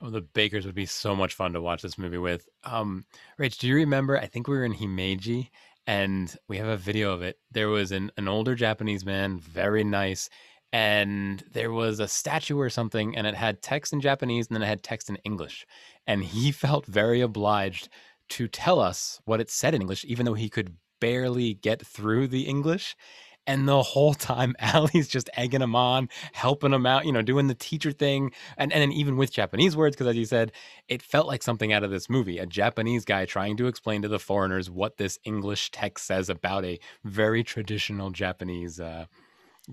[0.00, 2.48] Oh, the Bakers would be so much fun to watch this movie with.
[2.62, 3.04] Um,
[3.38, 4.16] Rach, do you remember?
[4.16, 5.50] I think we were in Himeji
[5.88, 7.38] and we have a video of it.
[7.50, 10.28] There was an, an older Japanese man, very nice,
[10.72, 14.62] and there was a statue or something, and it had text in Japanese and then
[14.62, 15.66] it had text in English.
[16.06, 17.88] And he felt very obliged
[18.30, 22.28] to tell us what it said in English, even though he could barely get through
[22.28, 22.94] the English.
[23.48, 27.48] And the whole time, Ali's just egging him on, helping him out, you know, doing
[27.48, 28.30] the teacher thing.
[28.58, 30.52] And, and then even with Japanese words, because as you said,
[30.86, 34.08] it felt like something out of this movie a Japanese guy trying to explain to
[34.08, 39.06] the foreigners what this English text says about a very traditional Japanese uh,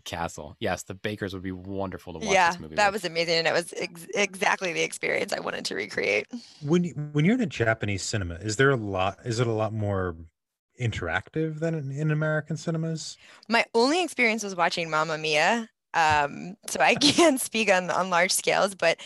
[0.06, 0.56] castle.
[0.60, 2.76] Yes, the Bakers would be wonderful to watch yeah, this movie.
[2.76, 3.04] that with.
[3.04, 3.40] was amazing.
[3.40, 6.28] And it was ex- exactly the experience I wanted to recreate.
[6.62, 9.20] When you, when you're in a Japanese cinema, is there a lot?
[9.26, 10.16] Is it a lot more
[10.80, 13.18] interactive than in, in American cinemas?
[13.50, 15.70] My only experience was watching Mamma Mia.
[15.94, 19.00] Um, so I can't speak on on large scales, but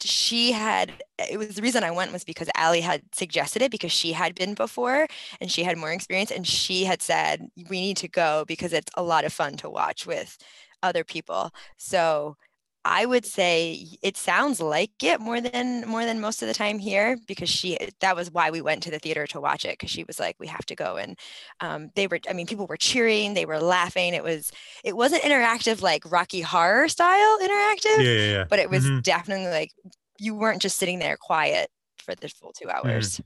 [0.00, 3.92] she had it was the reason I went was because Ali had suggested it because
[3.92, 5.06] she had been before
[5.40, 8.90] and she had more experience and she had said we need to go because it's
[8.96, 10.36] a lot of fun to watch with
[10.82, 11.50] other people.
[11.78, 12.36] So
[12.86, 16.78] I would say it sounds like it more than more than most of the time
[16.78, 19.90] here because she that was why we went to the theater to watch it because
[19.90, 21.18] she was like we have to go and
[21.60, 24.50] um, they were I mean people were cheering they were laughing it was
[24.84, 28.44] it wasn't interactive like Rocky Horror style interactive Yeah, yeah, yeah.
[28.50, 29.02] but it was Mhm.
[29.02, 29.72] definitely like
[30.18, 33.20] you weren't just sitting there quiet for the full two hours.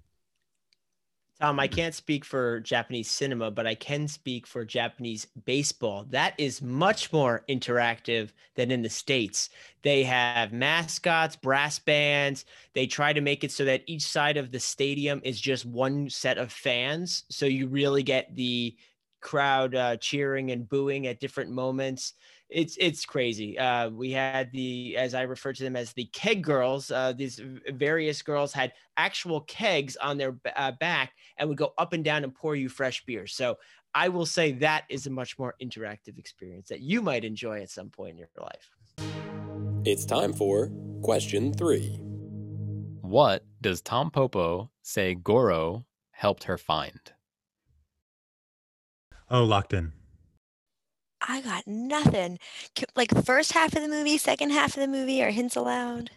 [1.40, 6.05] Tom, I can't speak for Japanese cinema, but I can speak for Japanese baseball.
[6.11, 9.51] That is much more interactive than in the States.
[9.83, 12.44] They have mascots, brass bands.
[12.74, 16.11] They try to make it so that each side of the stadium is just one
[16.11, 17.22] set of fans.
[17.31, 18.77] So you really get the
[19.20, 22.14] crowd uh, cheering and booing at different moments.
[22.50, 23.58] It's it's crazy.
[23.58, 26.90] Uh, we had the, as I refer to them as the keg girls.
[26.90, 31.92] Uh, these various girls had actual kegs on their uh, back and would go up
[31.92, 33.26] and down and pour you fresh beer.
[33.26, 33.58] So
[33.94, 37.70] I will say that is a much more interactive experience that you might enjoy at
[37.70, 38.70] some point in your life.
[39.84, 40.70] It's time for
[41.02, 41.98] question three.
[43.02, 47.00] What does Tampopo say Goro helped her find?
[49.30, 49.92] Oh, locked in.
[51.28, 52.38] I got nothing.
[52.96, 56.10] Like first half of the movie, second half of the movie, or hints allowed?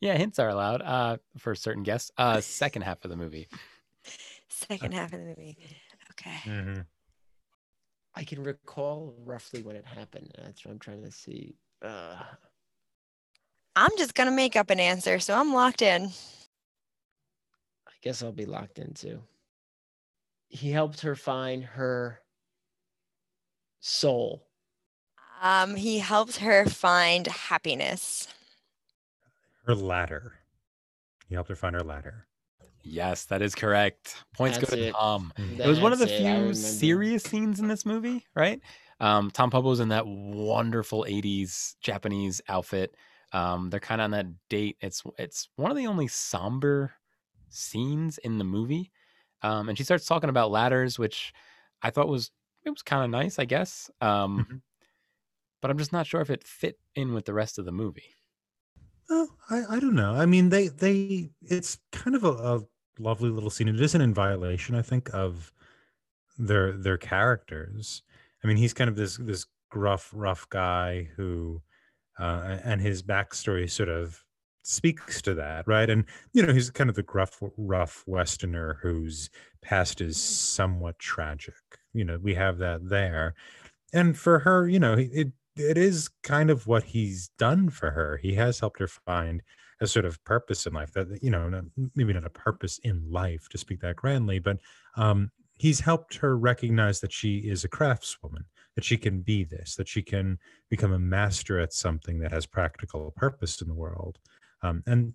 [0.00, 2.10] Yeah, hints are allowed uh, for certain guests.
[2.18, 3.48] Uh, second half of the movie.
[4.48, 5.56] Second half of the movie.
[6.12, 6.36] Okay.
[6.44, 6.80] Mm-hmm.
[8.14, 10.32] I can recall roughly when it happened.
[10.38, 11.54] That's what I'm trying to see.
[11.82, 12.16] Uh,
[13.74, 16.04] I'm just gonna make up an answer, so I'm locked in.
[17.86, 19.22] I guess I'll be locked in too.
[20.48, 22.20] He helped her find her
[23.86, 24.46] soul.
[25.40, 28.28] Um, he helped her find happiness.
[29.66, 30.34] Her ladder.
[31.28, 32.26] He helped her find her ladder.
[32.82, 34.24] Yes, that is correct.
[34.34, 34.92] Points That's go to it.
[34.92, 35.32] Tom.
[35.36, 35.60] Mm.
[35.60, 38.60] It was one of the it, few serious scenes in this movie, right?
[39.00, 42.94] Um, Tampopo's in that wonderful '80s Japanese outfit.
[43.32, 44.76] Um, they're kind of on that date.
[44.80, 46.92] It's it's one of the only somber
[47.48, 48.92] scenes in the movie.
[49.42, 51.32] Um, and she starts talking about ladders, which
[51.82, 52.30] I thought was
[52.66, 53.90] it was kind of nice, I guess.
[54.00, 54.60] Um, Mhm.
[55.60, 58.14] but I'm just not sure if it fit in with the rest of the movie.
[59.08, 60.14] Oh, I, I don't know.
[60.14, 62.60] I mean, they they it's kind of a, a
[62.98, 63.68] lovely little scene.
[63.68, 65.52] It isn't in violation, I think, of
[66.38, 68.02] their their characters.
[68.44, 71.62] I mean, he's kind of this this gruff, rough guy who,
[72.18, 74.24] uh, and his backstory sort of
[74.62, 75.90] speaks to that, right?
[75.90, 79.30] And you know, he's kind of the gruff, rough Westerner whose
[79.62, 81.54] past is somewhat tragic.
[81.96, 83.34] You know, we have that there,
[83.92, 88.18] and for her, you know, it it is kind of what he's done for her.
[88.18, 89.42] He has helped her find
[89.80, 91.62] a sort of purpose in life that you know,
[91.94, 94.58] maybe not a purpose in life to speak that grandly, but
[94.96, 99.74] um, he's helped her recognize that she is a craftswoman, that she can be this,
[99.76, 100.38] that she can
[100.70, 104.18] become a master at something that has practical purpose in the world.
[104.62, 105.12] Um, and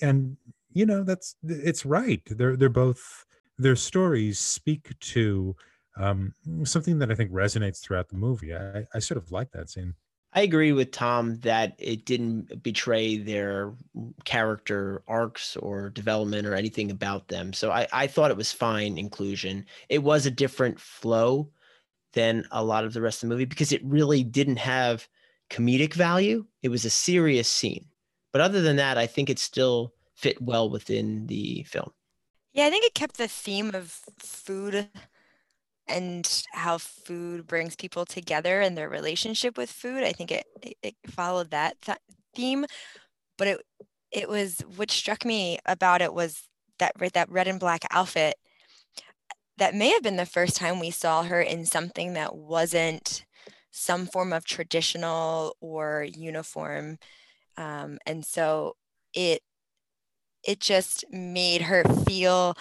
[0.00, 0.36] and
[0.72, 2.22] you know, that's it's right.
[2.26, 3.24] They're they're both
[3.58, 5.54] their stories speak to
[5.96, 8.54] um, something that I think resonates throughout the movie.
[8.54, 9.94] I, I sort of like that scene.
[10.36, 13.72] I agree with Tom that it didn't betray their
[14.24, 17.52] character arcs or development or anything about them.
[17.52, 19.64] So I, I thought it was fine inclusion.
[19.88, 21.50] It was a different flow
[22.14, 25.06] than a lot of the rest of the movie because it really didn't have
[25.50, 26.44] comedic value.
[26.62, 27.86] It was a serious scene.
[28.32, 31.92] But other than that, I think it still fit well within the film.
[32.52, 34.88] Yeah, I think it kept the theme of food
[35.88, 40.02] and how food brings people together and their relationship with food.
[40.04, 40.46] I think it
[40.82, 41.98] it, followed that th-
[42.34, 42.66] theme,
[43.38, 43.60] but it
[44.12, 48.36] it was what struck me about it was that that red and black outfit.
[49.56, 53.24] That may have been the first time we saw her in something that wasn't
[53.70, 56.98] some form of traditional or uniform,
[57.56, 58.76] um, and so
[59.14, 59.42] it
[60.42, 62.56] it just made her feel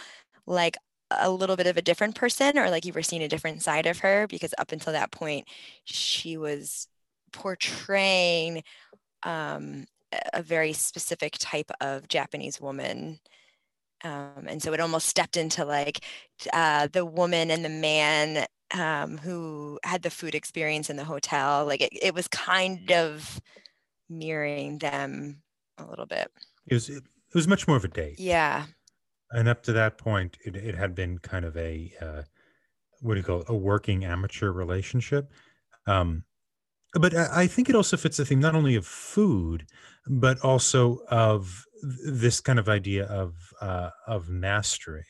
[0.46, 0.78] like
[1.20, 3.86] a little bit of a different person or like you were seeing a different side
[3.86, 5.48] of her because up until that point
[5.86, 6.88] she was
[7.32, 8.64] portraying
[9.24, 9.86] um,
[10.34, 13.20] a- very specific type of japanese woman.
[14.04, 16.04] Um, and so it almost stepped into like
[16.52, 21.66] uh, the woman and the man um, who had the food experience in the hotel.
[21.66, 23.40] Like it, it was kind of
[24.10, 25.42] mirroring them
[25.78, 26.30] a little bit.
[26.68, 28.20] It was it was much more of a date.
[28.20, 28.66] yeah
[29.34, 32.22] and up to that point it, it had been kind of a uh,
[33.02, 33.50] what do you call it?
[33.50, 35.32] A working amateur relationship.
[35.88, 36.24] Um,
[36.94, 39.66] but I, I think it also fits the theme not only of food
[40.08, 41.66] but also of
[42.06, 45.06] this kind of idea of uh, of mastery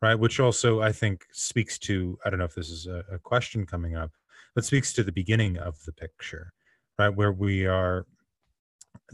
[0.00, 0.14] right?
[0.14, 3.66] Which also i think speaks to i don't know if this is a, a question
[3.66, 4.12] coming up
[4.54, 6.52] but speaks to the beginning of the picture
[6.98, 7.14] right?
[7.14, 8.06] Where we are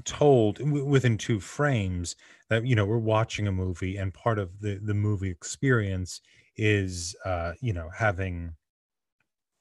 [0.05, 2.17] told w- within two frames
[2.55, 6.21] that you know we're watching a movie and part of the the movie experience
[6.57, 8.55] is uh you know having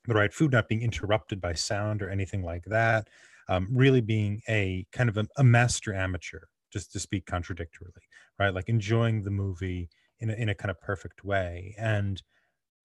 [0.05, 3.07] the right food not being interrupted by sound or anything like that
[3.49, 8.01] um really being a kind of a, a master amateur just to speak contradictorily
[8.39, 8.53] right?
[8.53, 11.75] Like enjoying the movie in a, in a kind of perfect way.
[11.77, 12.21] And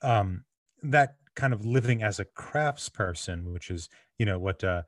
[0.03, 0.45] um
[0.83, 4.83] that kind of living as a craftsperson which is you know what uh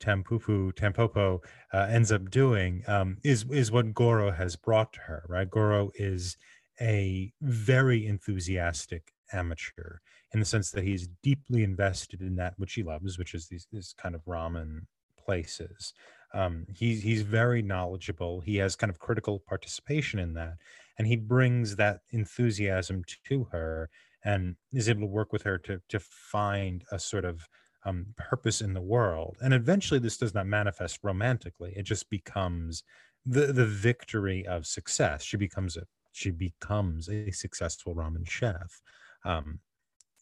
[0.00, 1.40] Tampupu Tampopo
[1.72, 5.24] uh, ends up doing um, is is what Goro has brought to her.
[5.28, 6.36] Right, Goro is
[6.80, 9.98] a very enthusiastic amateur
[10.32, 13.66] in the sense that he's deeply invested in that which he loves, which is these,
[13.72, 14.80] these kind of ramen
[15.18, 15.94] places.
[16.34, 18.40] Um, he's he's very knowledgeable.
[18.40, 20.54] He has kind of critical participation in that,
[20.98, 23.88] and he brings that enthusiasm to her
[24.24, 27.48] and is able to work with her to to find a sort of
[27.86, 29.36] um, purpose in the world.
[29.40, 31.72] And eventually, this does not manifest romantically.
[31.76, 32.82] It just becomes
[33.24, 35.22] the the victory of success.
[35.22, 38.80] She becomes a she becomes a successful ramen chef.
[39.24, 39.60] Um,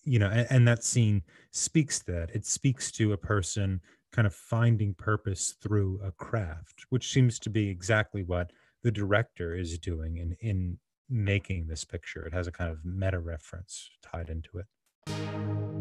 [0.05, 2.31] you know, and, and that scene speaks to that.
[2.35, 3.81] It speaks to a person
[4.13, 9.55] kind of finding purpose through a craft, which seems to be exactly what the director
[9.55, 12.27] is doing in in making this picture.
[12.27, 14.67] It has a kind of meta reference tied into it.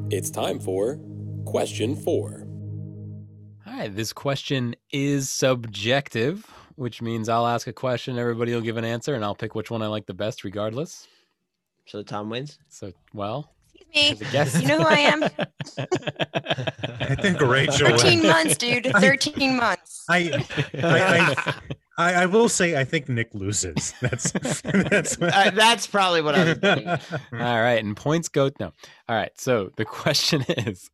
[0.10, 1.00] It's time for
[1.46, 2.48] question four.
[3.66, 8.78] All right, this question is subjective, which means I'll ask a question, everybody will give
[8.78, 11.08] an answer, and I'll pick which one I like the best, regardless.
[11.88, 12.60] So the Tom wins.
[12.70, 13.50] So, well,
[13.96, 14.28] Excuse me.
[14.32, 15.24] guest, You know who I am?
[15.24, 17.90] I think Rachel.
[17.90, 18.86] 13 went- months, dude.
[18.86, 20.06] 13 months.
[20.10, 21.54] I, I,
[21.98, 23.94] I, I will say I think Nick loses.
[24.02, 26.88] That's that's Uh, that's probably what I was thinking.
[26.88, 26.98] All
[27.62, 28.74] right, and points go no.
[29.08, 30.90] All right, so the question is,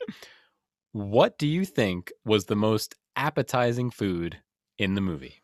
[0.92, 4.38] what do you think was the most appetizing food
[4.78, 5.36] in the movie?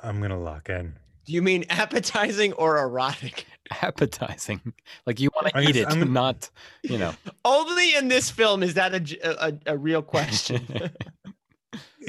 [0.00, 0.94] I'm gonna lock in.
[1.26, 3.46] Do you mean appetizing or erotic?
[3.82, 4.60] Appetizing,
[5.06, 6.50] like you want to eat it, I'm- not
[6.82, 7.12] you know.
[7.44, 10.90] Only in this film is that a a real question.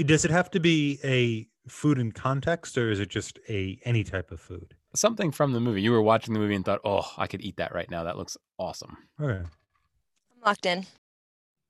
[0.06, 4.04] Does it have to be a food in context, or is it just a any
[4.04, 4.76] type of food?
[4.95, 5.82] Something from the movie.
[5.82, 8.04] You were watching the movie and thought, "Oh, I could eat that right now.
[8.04, 9.39] That looks awesome." Oh, okay.
[9.39, 10.86] I'm locked in.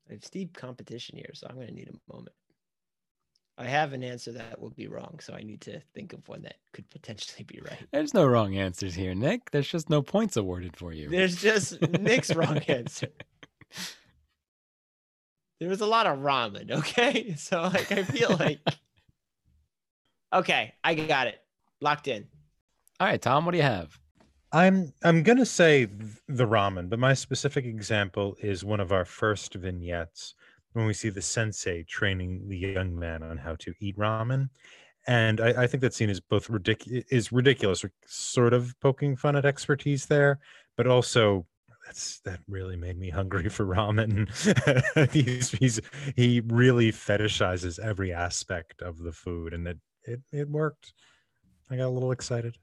[0.08, 2.34] I have steep competition here, so I'm going to need a moment.
[3.56, 6.42] I have an answer that will be wrong, so I need to think of one
[6.42, 7.86] that could potentially be right.
[7.92, 9.52] There's no wrong answers here, Nick.
[9.52, 11.08] There's just no points awarded for you.
[11.08, 13.08] There's just Nick's wrong answer.
[15.60, 17.34] There was a lot of ramen, okay?
[17.38, 18.58] So like I feel like
[20.34, 21.38] Okay, I got it.
[21.80, 22.26] Locked in.
[22.98, 23.96] All right, Tom, what do you have?
[24.50, 25.86] I'm I'm gonna say
[26.28, 30.34] the ramen, but my specific example is one of our first vignettes
[30.72, 34.48] when we see the sensei training the young man on how to eat ramen.
[35.06, 39.36] And I, I think that scene is both ridiculous is ridiculous, sort of poking fun
[39.36, 40.40] at expertise there,
[40.76, 41.46] but also
[41.84, 44.28] that's that really made me hungry for ramen.
[45.12, 45.80] he's, he's
[46.16, 50.92] he really fetishizes every aspect of the food, and it it, it worked.
[51.70, 52.56] I got a little excited.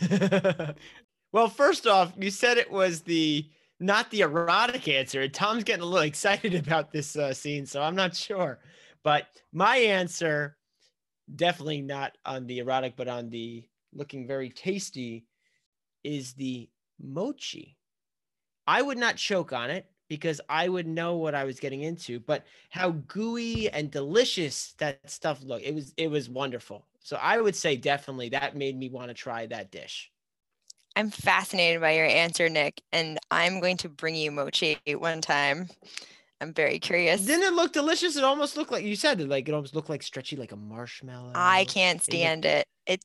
[1.32, 3.48] well, first off, you said it was the
[3.80, 5.28] not the erotic answer.
[5.28, 8.60] Tom's getting a little excited about this uh, scene, so I'm not sure.
[9.02, 10.56] But my answer,
[11.34, 15.26] definitely not on the erotic, but on the looking very tasty,
[16.02, 16.68] is the
[17.00, 17.76] mochi.
[18.66, 22.20] I would not choke on it because I would know what I was getting into,
[22.20, 25.64] but how gooey and delicious that stuff looked.
[25.64, 26.86] It was it was wonderful.
[27.00, 30.10] So I would say definitely that made me want to try that dish.
[30.96, 35.68] I'm fascinated by your answer, Nick, and I'm going to bring you mochi one time.
[36.40, 37.22] I'm very curious.
[37.24, 38.16] Didn't it look delicious?
[38.16, 40.56] It almost looked like you said it, like it almost looked like stretchy, like a
[40.56, 41.32] marshmallow.
[41.34, 42.66] I can't It stand it.
[42.86, 43.04] It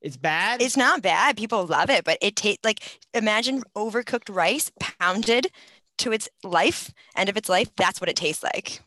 [0.00, 0.60] It's bad.
[0.60, 1.36] it's not bad.
[1.36, 5.48] People love it, but it tastes like imagine overcooked rice pounded
[6.00, 7.70] to its life, end of its life.
[7.76, 8.80] That's what it tastes like.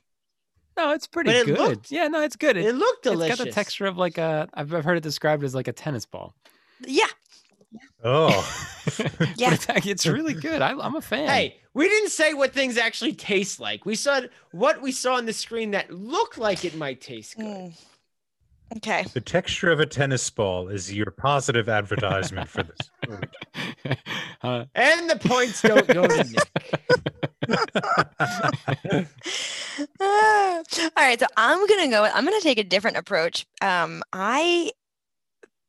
[0.78, 1.58] No, it's pretty it good.
[1.60, 2.58] looked- yeah, no, it's good.
[2.58, 3.34] It, it looked delicious.
[3.34, 4.49] it's got the texture of like a.
[4.54, 6.34] I've I've heard it described as like a tennis ball.
[6.86, 7.06] Yeah,
[8.04, 8.30] Oh,
[9.38, 9.54] Yeah.
[9.54, 10.62] it's, ac- it's really good.
[10.62, 11.28] I, I'm a fan.
[11.30, 13.86] Hey, we didn't say what things actually taste like.
[13.86, 17.45] We said what we saw on the screen that looked like it might taste good.
[17.45, 17.82] Mm.
[18.78, 19.04] Okay.
[19.13, 22.91] The texture of a tennis ball is your positive advertisement for this.
[24.41, 26.52] Uh, And the points don't go to Nick.
[30.02, 30.63] All
[30.97, 32.04] right, so I'm gonna go.
[32.04, 33.45] I'm gonna take a different approach.
[33.62, 34.71] Um, I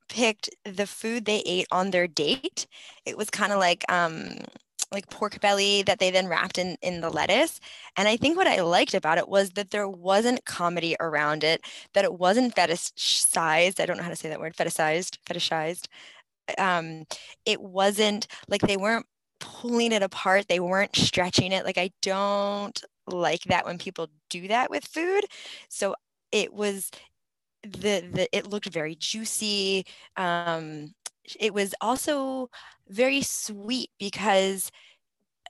[0.09, 2.67] picked the food they ate on their date.
[3.07, 4.39] It was kind of like um,
[4.95, 7.61] like pork belly that they then wrapped in in the lettuce.
[7.97, 11.63] And I think what I liked about it was that there wasn't comedy around it.
[11.95, 13.81] That it wasn't fetishized.
[13.81, 14.57] I don't know how to say that word.
[14.57, 15.19] Fetishized.
[15.27, 15.87] Fetishized.
[16.59, 17.05] Um,
[17.45, 19.07] it wasn't like they weren't
[19.41, 20.49] pulling it apart.
[20.49, 21.65] They weren't stretching it.
[21.65, 25.25] Like I don't like that when people do that with food.
[25.69, 25.95] So
[26.33, 26.91] it was
[27.63, 29.87] the the it looked very juicy.
[30.17, 30.95] Um,
[31.41, 32.51] it was also
[32.89, 34.71] very sweet because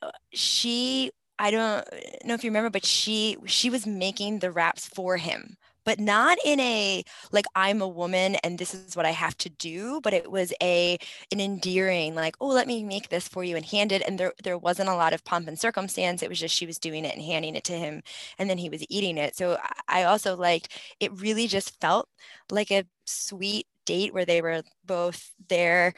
[0.03, 1.85] uh, she I don't
[2.25, 6.39] know if you remember, but she she was making the wraps for him but not
[6.45, 10.15] in a like I'm a woman and this is what I have to do, but
[10.15, 10.99] it was a
[11.33, 14.03] an endearing like, oh, let me make this for you and hand it.
[14.07, 16.23] And there there wasn't a lot of pomp and circumstance.
[16.23, 18.03] It was just she was doing it and handing it to him,
[18.39, 19.37] and then he was eating it.
[19.37, 19.59] So
[19.89, 20.69] I also liked
[21.01, 21.13] it.
[21.21, 22.09] Really, just felt
[22.51, 25.93] like a sweet date where they were both there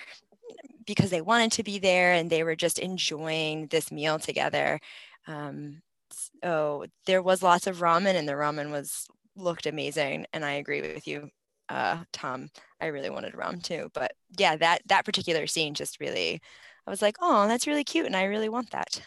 [0.87, 4.81] because they wanted to be there and they were just enjoying this meal together.
[5.27, 5.83] Um,
[6.43, 10.27] so there was lots of ramen and the ramen was looked amazing.
[10.33, 11.29] And I agree with you,
[11.69, 12.49] uh, Tom.
[12.81, 13.91] I really wanted ramen too.
[13.93, 16.41] But yeah, that that particular scene just really,
[16.87, 19.03] I was like, oh, that's really cute, and I really want that.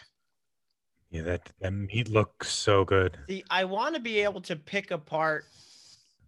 [1.10, 3.18] Yeah, that, that meat looks so good.
[3.28, 5.44] See, I want to be able to pick apart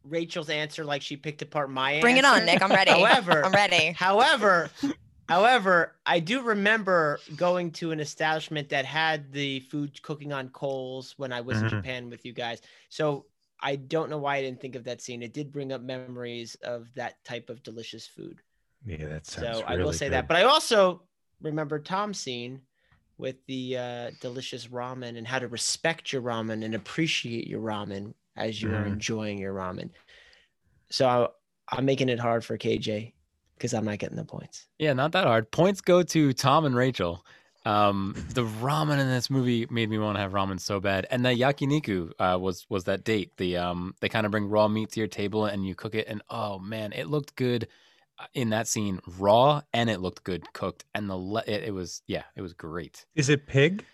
[0.05, 2.29] Rachel's answer like she picked apart my Bring answer.
[2.29, 2.63] it on, Nick.
[2.63, 2.91] I'm ready.
[2.91, 3.93] However, I'm ready.
[3.93, 4.71] However,
[5.29, 11.15] however, I do remember going to an establishment that had the food cooking on coals
[11.19, 11.63] when I was Mhm.
[11.63, 12.61] in Japan with you guys.
[12.89, 13.27] So
[13.61, 15.23] I don't know why I didn't think of that scene.
[15.23, 18.41] It did bring up memories of that type of delicious food.
[18.85, 20.15] Yeah, that sounds So I will say good.
[20.15, 20.27] that.
[20.29, 21.03] But I also
[21.41, 22.63] remember Tom's scene
[23.19, 28.15] with the uh, delicious ramen and how to respect your ramen and appreciate your ramen
[28.37, 28.93] as you are Mhm.
[28.95, 29.91] enjoying your ramen.
[30.91, 33.13] So I, I'm making it hard for KJ
[33.57, 34.67] because I'm not getting the points.
[34.79, 35.51] Yeah, not that hard.
[35.51, 37.25] Points go to Tom and Rachel.
[37.65, 41.07] Um, the ramen in this movie made me want to have ramen so bad.
[41.11, 43.37] And the yakiniku uh, was was that date.
[43.37, 46.09] The um, they kind of bring raw meat to your table and you cook it,
[46.09, 47.69] and oh man, it looked good
[48.19, 50.85] uh, in that scene, raw, and it looked good cooked.
[50.93, 53.07] And the le- it, it was yeah, it was great.
[53.15, 53.85] Is it pig?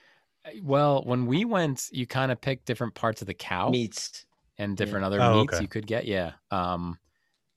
[0.46, 4.24] Uh, Well, when we went, you kind of picked different parts of the cow Meats.
[4.58, 4.84] And yeah.
[4.84, 5.62] different other Oh, meats okay.
[5.62, 6.04] you could get.
[6.06, 6.32] Yeah.
[6.50, 6.98] Um,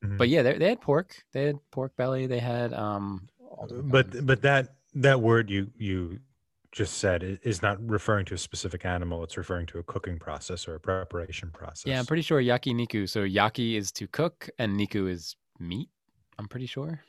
[0.03, 0.17] Mhm.
[0.17, 1.15] but yeah, they, they had pork.
[1.31, 2.25] They had pork belly.
[2.27, 3.81] They had um, all kinds.
[3.91, 6.19] but but that that word you you
[6.71, 9.23] just said is not referring to a specific animal.
[9.23, 11.85] It's referring to a cooking process or a preparation process.
[11.85, 13.07] Yeah, I'm pretty sure yakiniku.
[13.09, 15.89] So yaki is to cook, and niku is meat.
[16.39, 17.01] I'm pretty sure.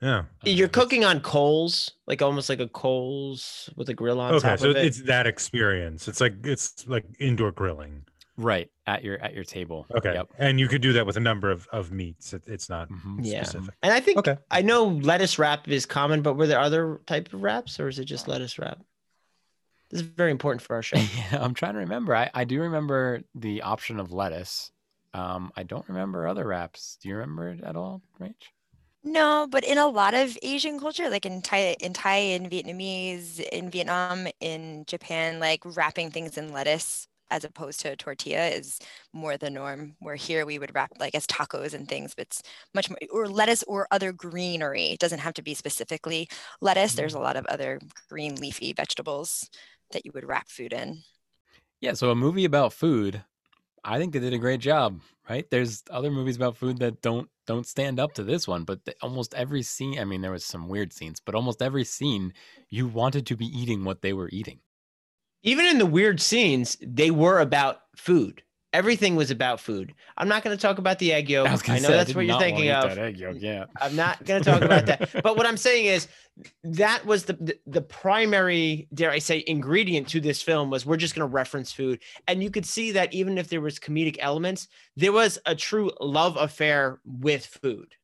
[0.00, 0.24] Yeah.
[0.44, 4.58] You're cooking on coals, like almost like a coals with a grill on Okay, top
[4.60, 4.86] so of it.
[4.86, 6.06] it's that experience.
[6.06, 8.04] It's like it's like indoor grilling.
[8.38, 9.84] Right at your at your table.
[9.94, 10.28] Okay, Yep.
[10.38, 12.32] and you could do that with a number of of meats.
[12.32, 13.20] It, it's not Mhm.
[13.22, 13.42] Yeah.
[13.42, 13.74] specific.
[13.82, 14.38] And I think Okay.
[14.50, 17.98] I know lettuce wrap is common, but were there other type of wraps or is
[17.98, 18.78] it just lettuce wrap?
[19.90, 20.96] This is very important for our show.
[21.32, 22.14] yeah, I'm trying to remember.
[22.14, 24.70] I, I do remember the option of lettuce.
[25.14, 26.98] Um, I don't remember other wraps.
[27.02, 28.34] Do you remember it at all, Rach?
[29.02, 33.40] No, but in a lot of Asian culture, like in Thai, in Thai, in Vietnamese,
[33.40, 38.78] in Vietnam, in Japan, like wrapping things in lettuce as opposed to a tortilla is
[39.12, 39.94] more the norm.
[40.00, 42.42] Where here we would wrap like as tacos and things, but it's
[42.74, 44.86] much more or lettuce or other greenery.
[44.86, 46.28] It doesn't have to be specifically
[46.60, 46.94] lettuce.
[46.94, 47.24] There's a mm-hmm.
[47.24, 49.48] lot of other green leafy vegetables
[49.92, 51.02] that you would wrap food in.
[51.80, 53.22] Yeah, so a movie about food,
[53.84, 55.00] I think they did a great job,
[55.30, 55.48] right?
[55.50, 58.94] There's other movies about food that don't don't stand up to this one, but the,
[59.00, 62.34] almost every scene, I mean there was some weird scenes, but almost every scene
[62.68, 64.60] you wanted to be eating what they were eating.
[65.42, 68.42] Even in the weird scenes, they were about food.
[68.74, 69.94] Everything was about food.
[70.18, 71.48] I'm not going to talk about the egg yolk.
[71.48, 72.84] I I, know say, that's did what you're thinking of.
[72.84, 73.64] that egg yolk, yeah.
[73.80, 75.08] I'm not going to talk about that.
[75.22, 76.06] But what I'm saying is
[76.64, 80.98] that was the, the the primary, dare I say, ingredient to this film was we're
[80.98, 82.00] just going to reference food.
[82.26, 85.90] And you could see that even if there was comedic elements, there was a true
[86.00, 87.94] love affair with food.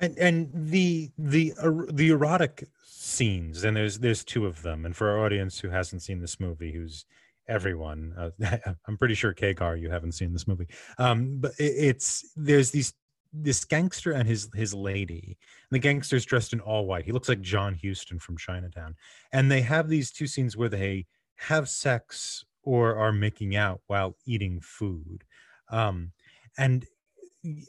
[0.00, 2.68] and and the the er- the erotic
[3.08, 6.38] scenes and there's there's two of them and for our audience who hasn't seen this
[6.38, 7.06] movie who's
[7.48, 8.56] everyone uh,
[8.86, 10.68] i'm pretty sure kagar you haven't seen this movie.
[10.98, 12.92] Um but it, it's there's these
[13.32, 15.36] this gangster and his his lady
[15.70, 17.04] and the gangster's dressed in all white.
[17.04, 18.94] He looks like john huston from chinatown.
[19.32, 21.06] And they have these two scenes where they
[21.36, 25.24] have sex or are making out while eating food.
[25.70, 26.12] Um
[26.58, 26.86] and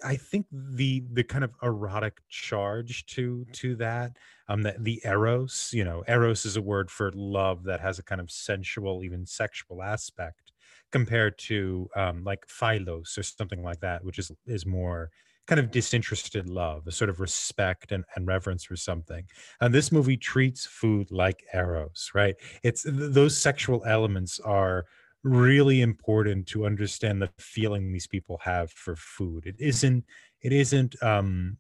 [0.04, 4.18] I think the the kind of erotic charge to to that
[4.48, 8.04] um that the eros you know eros is a word for love that has a
[8.04, 10.54] kind of sensual even sexual aspect
[10.92, 15.12] compared to um like philos or something like that which is is more
[15.46, 19.26] kind of disinterested love a sort of respect and, and reverence for something.
[19.62, 22.36] And this movie treats food like eros right?
[22.64, 24.86] It's th- those sexual elements are
[25.24, 29.46] really important to understand the feeling these people have for food.
[29.46, 30.06] It isn't
[30.42, 31.58] it isn't um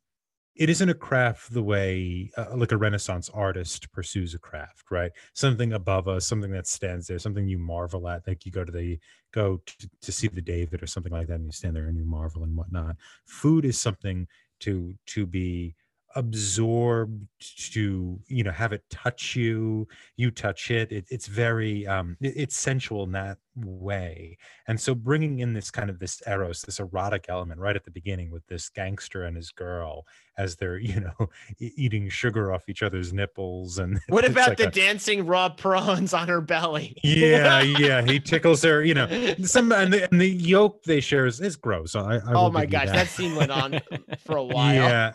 [0.55, 5.11] it isn't a craft the way uh, like a renaissance artist pursues a craft right?
[5.33, 8.71] Something above us something that stands there something you marvel at like you go to
[8.71, 8.99] the
[9.33, 11.97] go to, to see the david or something like that and you stand there and
[11.97, 12.95] you marvel and whatnot.
[13.25, 14.27] Food is something
[14.61, 15.75] to to be
[16.15, 17.27] absorbed
[17.71, 19.87] to you know have it touch you
[20.17, 24.37] you touch it, it it's very um it- it's sensual in that way
[24.67, 27.91] and so bringing in this kind of this eros this erotic element right at the
[27.91, 30.05] beginning with this gangster and his girl
[30.37, 31.29] as they're you know
[31.59, 36.13] eating sugar off each other's nipples and What about like the a- dancing raw prawns
[36.13, 36.97] on her belly?
[37.03, 39.07] yeah yeah he tickles her you know
[39.43, 42.65] some and the, and the yolk they share is, is gross I, I oh my
[42.65, 42.95] gosh, that.
[42.95, 43.79] that scene went on
[44.25, 44.73] for a while.
[44.73, 45.11] Yeah.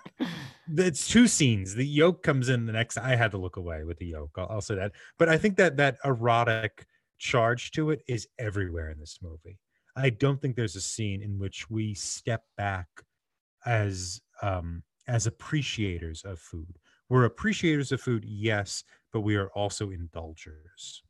[0.77, 1.75] It's two scenes.
[1.75, 2.97] The yolk comes in the next.
[2.97, 4.31] I had to look away with the yolk.
[4.37, 4.93] I'll, I'll say that.
[5.19, 6.87] But I think that that erotic
[7.25, 9.59] charge to it is everywhere in this movie.
[9.97, 12.87] I don't think there's a scene in which we step back
[13.65, 16.79] as um as appreciators of food.
[17.09, 21.03] We're appreciators of food, yes, but we are also indulgers.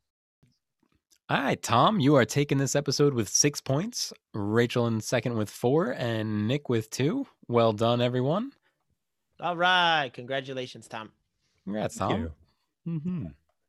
[1.31, 4.13] All right, Tom, you are taking this episode with six points.
[4.35, 7.27] Rachel in second with four, and Nick with two.
[7.49, 8.53] Well done, everyone.
[9.41, 10.11] All right.
[10.13, 11.11] Congratulations, Tom.
[11.65, 12.21] Congrats, Thank Tom.
[12.21, 12.33] you.
[12.93, 13.27] Mm-hmm.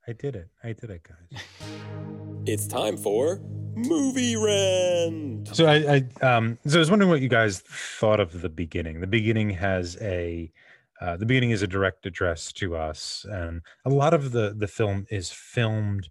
[0.07, 0.49] I did it.
[0.63, 1.41] I did it, guys.
[2.47, 3.39] It's time for
[3.75, 5.47] Movie Rent.
[5.55, 9.01] So I, I um so I was wondering what you guys thought of the beginning.
[9.01, 10.51] The beginning has a
[11.01, 14.67] uh, the beginning is a direct address to us, and a lot of the the
[14.67, 16.07] film is filmed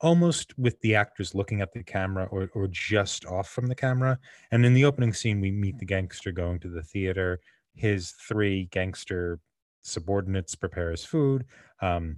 [0.00, 4.18] almost with the actors looking at the camera or or just off from the camera.
[4.52, 7.40] And in the opening scene, we meet the gangster going to the theater.
[7.74, 9.38] His three gangster
[9.82, 11.44] subordinates prepare his food.
[11.82, 12.16] Um,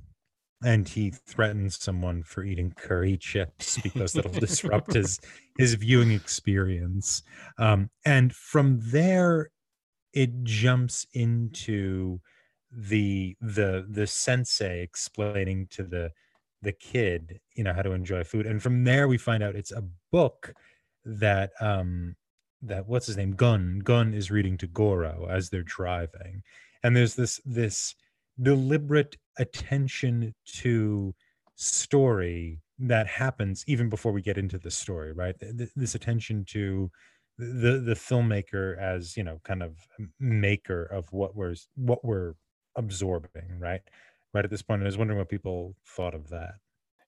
[0.64, 5.20] and he threatens someone for eating curry chips because that'll disrupt his
[5.58, 7.22] his viewing experience.
[7.58, 9.50] Um and from there
[10.12, 12.20] it jumps into
[12.70, 16.10] the the the sensei explaining to the
[16.62, 18.46] the kid you know how to enjoy food.
[18.46, 20.54] And from there we find out it's a book
[21.04, 22.16] that um
[22.62, 23.32] that what's his name?
[23.32, 23.80] Gun.
[23.84, 26.42] Gun is reading to goro as they're driving.
[26.82, 27.94] And there's this this
[28.40, 31.14] deliberate attention to
[31.56, 36.44] story that happens even before we get into the story right Th- th- this attention
[36.46, 36.90] to
[37.38, 39.76] the the filmmaker as you know kind of
[40.18, 42.34] maker of what we're what we're
[42.76, 43.82] absorbing right
[44.32, 46.54] right at this point i was wondering what people thought of that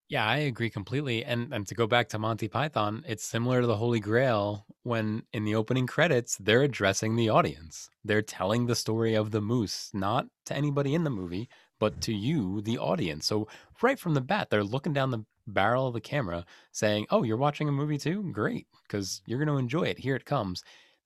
[0.08, 1.24] Yeah, I agree completely.
[1.24, 5.26] And and to go back to Monty Python, it's similar to the Holy Grail when
[5.32, 7.90] in the opening credits they're addressing the audience.
[8.04, 11.48] They're telling the story of the moose, not to anybody in the movie,
[11.78, 13.26] but to you, the audience.
[13.26, 13.48] So
[13.82, 17.36] right from the bat, they're looking down the barrel of the camera saying, "Oh, you're
[17.36, 18.30] watching a movie too?
[18.32, 19.98] Great, because you're going to enjoy it.
[19.98, 20.62] Here it comes."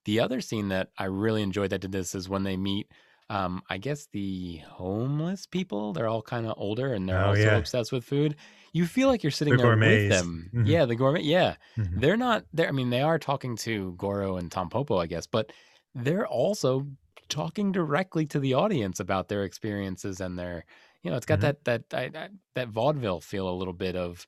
[0.06, 2.90] The other scene that I really enjoyed that did this is when they meet
[3.28, 7.42] um, I guess the homeless people, they're all kind of older and they're Oh, also
[7.42, 7.56] yeah.
[7.56, 8.34] obsessed with food.
[8.72, 10.02] You feel like you're sitting The there gourmets.
[10.02, 10.50] with them.
[10.52, 10.66] Mhm.
[10.66, 11.22] Yeah, the gourmet.
[11.22, 11.54] Yeah.
[11.78, 12.00] Mhm.
[12.00, 12.66] They're not there.
[12.68, 15.52] I mean, they are talking to Goro and Tampopo, I guess, but
[15.94, 16.88] they're also
[17.30, 20.64] talking directly to the audience about their experiences and their,
[21.02, 21.40] you know, it's got Mhm.
[21.40, 24.26] that, that, that, that, that vaudeville feel a little bit of,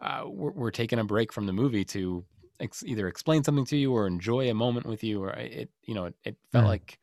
[0.00, 2.26] uh, we're, we're taking a break from the movie to
[2.60, 5.22] ex- either explain something to you or enjoy a moment with you.
[5.22, 6.68] Or it, you know, it, it felt Mhm.
[6.68, 6.98] like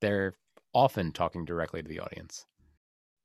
[0.00, 0.34] they're
[0.74, 2.46] often talking directly to the audience.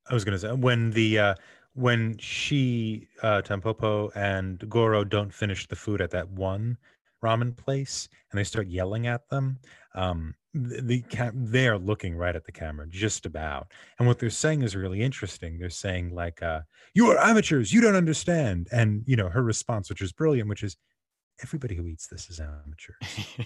[0.10, 1.36] I was gonna say when the uh
[1.74, 6.78] when she uh Tampopo and Goro don't finish the food at that one
[7.24, 9.60] ramen place and they start yelling at them,
[9.94, 14.30] um the, the cam- they're looking right at the camera just about and what they're
[14.30, 15.60] saying is really interesting.
[15.60, 16.62] They're saying like uh
[16.96, 20.64] you are amateurs you don't understand and you know her response which is brilliant which
[20.64, 20.76] is
[21.44, 22.94] everybody who eats this is amateur.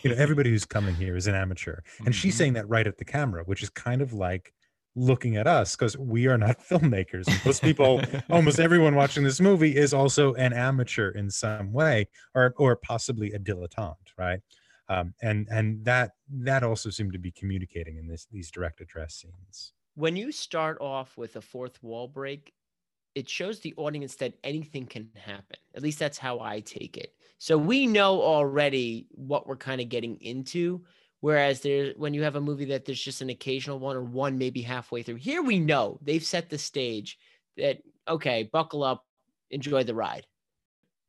[0.02, 2.38] You know everybody who's coming here is an amateur and she's Mhm.
[2.38, 4.54] saying that right at the camera which is kind of like
[4.96, 9.76] looking at us because we are not filmmakers most people almost everyone watching this movie
[9.76, 14.40] is also an amateur in some way or or possibly a dilettante right
[14.90, 19.16] um and and that that also seemed to be communicating in this these direct address
[19.16, 22.54] scenes When you start off with a fourth wall break,
[23.16, 25.58] it shows the audience that anything can happen.
[25.76, 27.16] At least that's how I take it.
[27.38, 30.84] So we know already what we're kind of getting into.
[31.22, 34.38] Whereas there, when you have a movie that there's just an occasional one or one
[34.38, 37.18] maybe halfway through, here we know they've set the stage
[37.58, 39.06] that okay, buckle up,
[39.52, 40.26] enjoy the ride.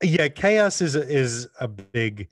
[0.03, 2.27] yeah chaos is a, is a big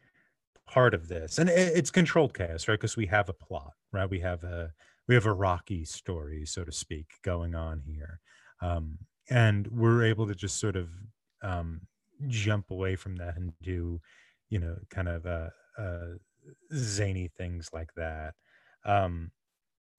[0.74, 4.10] part of this and it- it's controlled chaos right because we have a plot right?
[4.10, 4.74] We have a
[5.08, 8.20] we have a rocky story so to speak going on here
[8.62, 8.98] um
[9.30, 10.90] and we're able to just sort of
[11.42, 11.88] um
[12.28, 14.00] jump away from that and do
[14.50, 16.14] you know kind of uh uh
[16.74, 18.36] zany things like that
[18.86, 19.32] um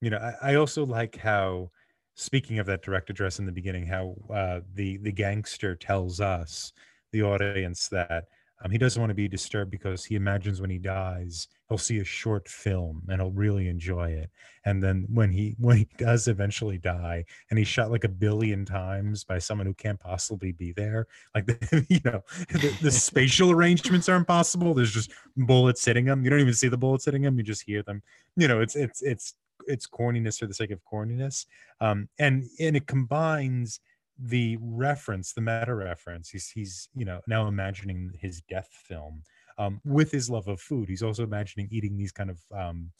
[0.00, 1.70] you know i, I also like how
[2.14, 6.72] speaking of that direct address in the beginning how uh the the gangster tells us
[7.12, 8.24] the audience that
[8.62, 11.98] Um, he doesn't want to be disturbed because he imagines when he dies, he'll see
[11.98, 14.30] a short film and he'll really enjoy it.
[14.64, 18.64] And then when he when he does eventually die, and he's shot like a billion
[18.64, 23.50] times by someone who can't possibly be there, like the, you know, the, the spatial
[23.50, 24.74] arrangements are impossible.
[24.74, 26.24] There's just bullets hitting him.
[26.24, 27.36] You don't even see the bullets hitting him.
[27.36, 28.02] You just hear them.
[28.36, 29.34] You know, it's it's it's
[29.66, 31.46] it's corniness for the sake of corniness.
[31.80, 33.80] Um, and and it combines
[34.18, 36.28] the reference, the meta reference.
[36.28, 39.22] He's he's you know now imagining his death film
[39.58, 40.88] um, with his love of food.
[40.88, 42.90] He's also imagining eating these kind of um,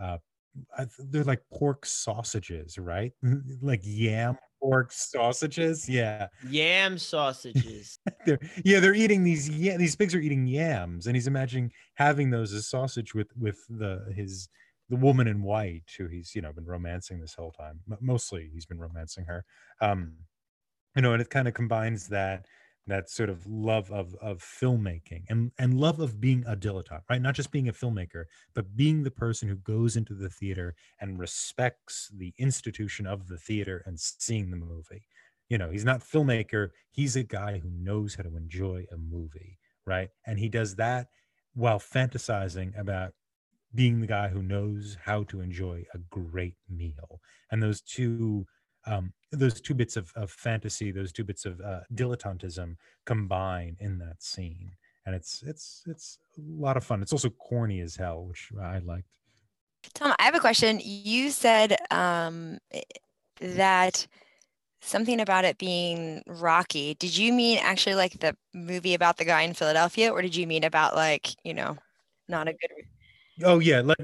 [0.00, 0.18] uh,
[0.98, 3.12] they're like pork sausages, right?
[3.62, 5.88] like yam pork sausages.
[5.88, 7.98] Yeah, yam sausages.
[8.26, 9.48] they're, yeah, they're eating these.
[9.48, 13.58] Yeah, these pigs are eating yams, and he's imagining having those as sausage with with
[13.68, 14.48] the his
[14.88, 17.80] the woman in white who he's you know been romancing this whole time.
[18.00, 19.44] Mostly, he's been romancing her.
[19.80, 20.14] Um,
[20.96, 22.46] you know and it kind of combines that
[22.86, 27.22] that sort of love of of filmmaking and and love of being a dilettante right?
[27.22, 28.24] Not just being a filmmaker
[28.54, 33.38] but being the person who goes into the theater and respects the institution of the
[33.38, 35.06] theater and seeing the movie.
[35.48, 39.58] You know he's not filmmaker he's a guy who knows how to enjoy a movie
[39.84, 40.10] right?
[40.26, 41.08] And he does that
[41.54, 43.14] while fantasizing about
[43.74, 47.20] being the guy who knows how to enjoy a great meal.
[47.50, 48.46] And those two
[48.86, 53.98] um, those two bits of, of fantasy, those two bits of uh, dilettantism combine in
[53.98, 54.72] that scene,
[55.06, 57.02] and it's it's it's a lot of fun.
[57.02, 59.06] It's also corny as hell, which I liked.
[59.94, 60.80] Tom, I have a question.
[60.82, 62.58] You said um,
[63.40, 64.06] that
[64.80, 66.94] something about it being rocky.
[66.94, 70.46] Did you mean actually like the movie about the guy in Philadelphia, or did you
[70.46, 71.76] mean about like you know,
[72.28, 72.70] not a good?
[73.44, 73.98] Oh yeah, like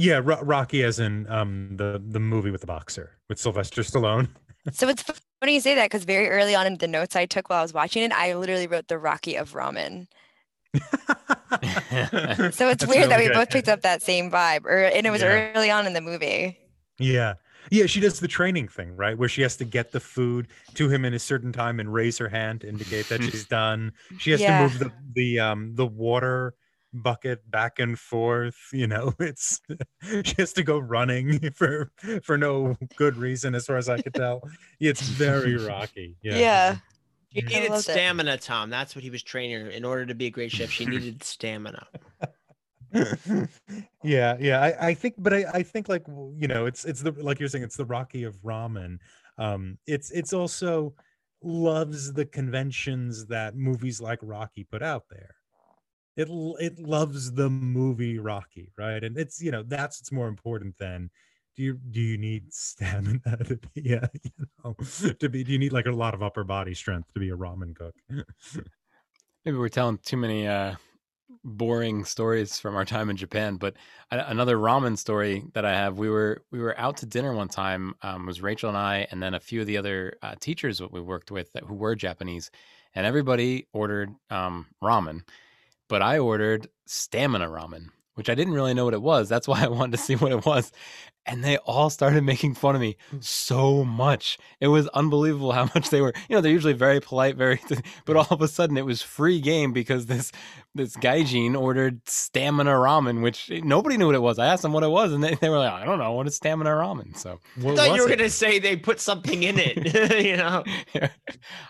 [0.00, 4.28] yeah, Rocky as in um the the movie with the boxer with Sylvester Stallone.
[4.72, 5.02] so it's
[5.40, 7.62] funny you say that because very early on in the notes I took while I
[7.62, 10.06] was watching it, I literally wrote the Rocky of ramen.
[10.74, 13.34] so it's That's weird really that we good.
[13.34, 15.52] both picked up that same vibe, or and it was yeah.
[15.54, 16.58] early on in the movie.
[16.98, 17.34] Yeah.
[17.70, 19.18] Yeah, she does the training thing, right?
[19.18, 22.16] Where she has to get the food to him in a certain time and raise
[22.16, 23.92] her hand to indicate that she's done.
[24.18, 24.56] She has yeah.
[24.56, 26.54] to move the the um the water
[26.92, 29.60] bucket back and forth you know it's
[30.24, 34.14] she has to go running for for no good reason as far as i could
[34.14, 34.42] tell.
[34.80, 36.16] It's very rocky.
[36.22, 36.38] Yeah.
[36.38, 36.76] Yeah.
[37.32, 38.42] She needed stamina it.
[38.42, 38.70] tom.
[38.70, 39.70] That's what he was training her.
[39.70, 41.86] In order to be a great chef she needed stamina.
[44.02, 44.60] Yeah yeah.
[44.60, 47.48] I, I think but I, I think like you know it's it's the like you're
[47.48, 48.98] saying it's the rocky of ramen.
[49.38, 50.94] Um it's it's also
[51.42, 55.36] loves the conventions that movies like rocky put out there
[56.16, 56.28] it
[56.60, 59.02] it loves the movie Rocky, right?
[59.02, 61.10] And it's you know that's what's more important than
[61.56, 64.30] do you do you need stamina to be yeah you
[64.64, 64.76] know
[65.20, 67.36] to be do you need like a lot of upper body strength to be a
[67.36, 67.94] ramen cook?
[69.44, 70.74] Maybe we're telling too many uh
[71.44, 73.56] boring stories from our time in Japan.
[73.56, 73.74] But
[74.10, 77.94] another ramen story that I have, we were we were out to dinner one time.
[78.02, 80.92] Um, was Rachel and I, and then a few of the other uh, teachers that
[80.92, 82.50] we worked with that, who were Japanese,
[82.94, 85.22] and everybody ordered um, ramen
[85.90, 89.28] but I ordered stamina ramen, which I didn't really know what it was.
[89.28, 90.72] That's why I wanted to see what it was
[91.26, 93.22] and they all started making fun of me mm.
[93.22, 94.38] so much.
[94.60, 96.12] It was unbelievable how much they were.
[96.28, 97.60] You know, they're usually very polite, very,
[98.04, 100.32] but all of a sudden it was free game because this
[100.74, 104.38] this gaijin ordered stamina ramen, which nobody knew what it was.
[104.38, 106.26] I asked them what it was, and they, they were like, "I don't know what
[106.26, 109.56] is stamina ramen." So I thought you were going to say they put something in
[109.58, 110.24] it.
[110.24, 110.62] you know,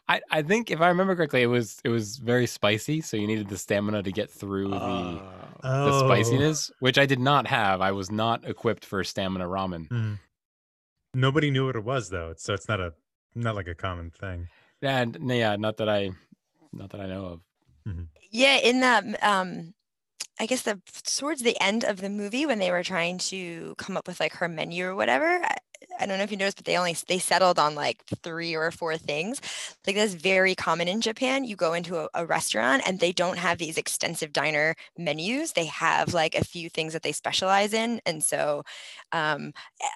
[0.08, 3.26] I I think if I remember correctly, it was it was very spicy, so you
[3.26, 6.06] needed the stamina to get through the uh, the oh.
[6.06, 7.80] spiciness, which I did not have.
[7.80, 9.88] I was not equipped for stamina ramen.
[9.88, 10.18] Mm.
[11.14, 12.94] Nobody knew what it was though, so it's not a
[13.34, 14.48] not like a common thing.
[14.82, 16.10] And yeah, not that I
[16.72, 17.40] not that I know of.
[17.88, 18.02] Mm-hmm.
[18.30, 19.74] Yeah, in that um
[20.38, 23.96] I guess the towards the end of the movie when they were trying to come
[23.96, 25.42] up with like her menu or whatever,
[25.98, 28.70] I don't know if you noticed, but they only they settled on like three or
[28.70, 29.40] four things.
[29.86, 31.44] Like that's very common in Japan.
[31.44, 35.52] You go into a, a, restaurant and they don't have these extensive diner menus.
[35.52, 38.00] They have like a few things that they specialize in.
[38.06, 38.62] And so
[39.12, 39.52] um,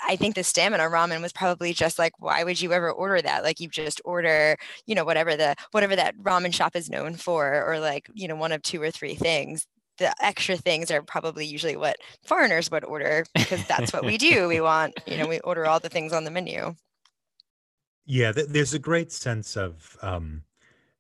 [0.07, 3.45] I think the stamina ramen was probably just like, why would you ever order that?
[3.45, 4.57] Like you just order,
[4.87, 8.37] you know, whatever the whatever that ramen shop is known for, or like, you know,
[8.37, 9.67] one of two or three things
[9.99, 14.49] the extra things are probably usually what foreigners would order because that's what we do.
[14.49, 16.75] We want, you know, we order all the things on the menu.
[18.07, 20.43] Yeah, th- there's a great sense of um,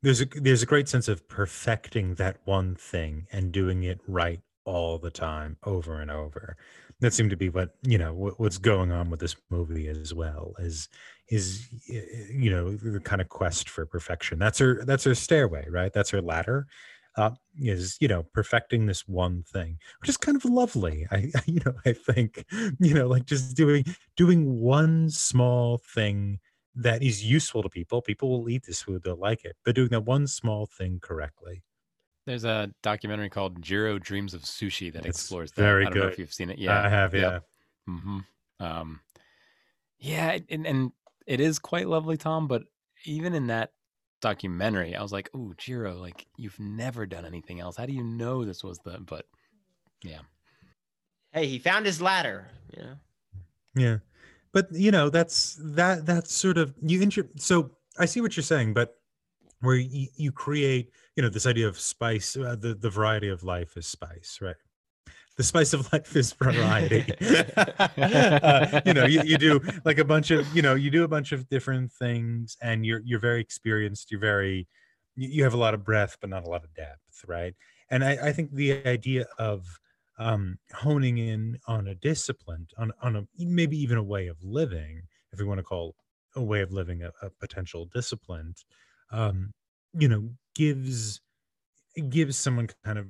[0.02, 4.40] there's a there's a great sense of perfecting that one thing and doing it right
[4.64, 6.56] all the time, over and over.
[7.00, 10.14] That seemed to be what you know what, what's going on with this movie as
[10.14, 10.54] well.
[10.58, 10.88] Is
[11.28, 14.38] is you know the kind of quest for perfection.
[14.38, 15.92] That's her that's her stairway, right?
[15.92, 16.66] That's her ladder
[17.16, 21.06] uh, is you know perfecting this one thing, which is kind of lovely.
[21.10, 22.44] I you know I think
[22.80, 23.84] you know like just doing
[24.16, 26.40] doing one small thing
[26.74, 28.02] that is useful to people.
[28.02, 31.62] People will eat this food, they'll like it, but doing that one small thing correctly.
[32.26, 35.62] There's a documentary called Jiro Dreams of Sushi that It's explores that.
[35.62, 36.12] very I don't know good.
[36.12, 36.58] if you've seen it.
[36.58, 37.20] Yeah, I have, yeah.
[37.32, 37.44] Yep.
[37.86, 38.18] hmm
[38.60, 39.00] Um,
[39.98, 40.92] yeah, and, and
[41.26, 42.48] it is quite lovely, Tom.
[42.48, 42.64] But
[43.04, 43.72] even in that
[44.24, 47.76] documentary, I was like, "Ooh, Jiro, like you've never done anything else.
[47.76, 49.26] How do you know this was the?" But
[50.02, 50.20] yeah,
[51.34, 52.46] Hey, he found his ladder.
[52.76, 52.94] You know.
[53.74, 53.96] Yeah.
[54.52, 58.44] But you know, that's that that's sort of you intro so I see what you're
[58.44, 58.94] saying, but
[59.60, 63.42] where you, you create, you know, this idea of spice, uh, the the variety of
[63.42, 64.56] life is spice, right?
[65.36, 67.04] The spice of life is variety.
[67.96, 71.08] uh, you know, you, you do like a bunch of, you know, you do a
[71.08, 74.68] bunch of different things and you're you're very experienced, you're very
[75.16, 77.54] you have a lot of breadth, but not a lot of depth, right?
[77.90, 79.64] And I, I think the idea of
[80.18, 85.02] um, honing in on a discipline, on on a maybe even a way of living,
[85.32, 85.94] if we want to call
[86.36, 88.54] a way of living a, a potential discipline,
[89.10, 89.52] um,
[89.92, 91.20] you know, gives
[92.10, 93.06] gives someone kind of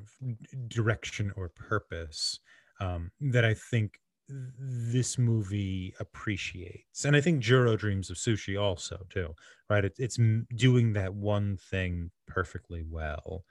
[0.69, 2.39] direction or purpose
[2.81, 9.05] um, that I think this movie appreciates, and I think Jiro Dreams of Sushi also
[9.11, 9.35] too,
[9.69, 9.85] right?
[9.85, 10.19] It, it's
[10.57, 13.45] doing that one thing perfectly well.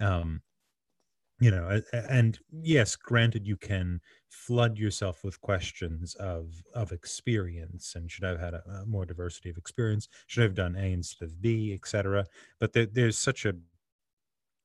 [0.00, 0.40] Um,
[1.40, 8.10] you know and yes granted you can flood yourself with questions of of experience and
[8.10, 10.92] should i have had a, a more diversity of experience should i have done a
[10.92, 12.24] instead of b etc
[12.60, 13.54] but there, there's such a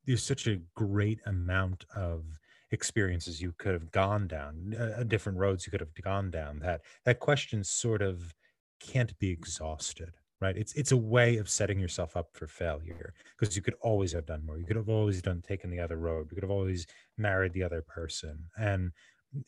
[0.06, 2.24] there's such a great amount of
[2.72, 6.60] experiences you could have gone down uh, uh, different roads you could have gone down
[6.60, 8.34] that that question sort of
[8.80, 10.58] can't be exhausted right?
[10.58, 14.26] It's it's a way of setting yourself up for failure because you could always have
[14.26, 14.58] done more.
[14.58, 16.28] You could have always done taken the other road.
[16.30, 16.88] You could have always
[17.18, 18.46] married the other person.
[18.58, 18.92] And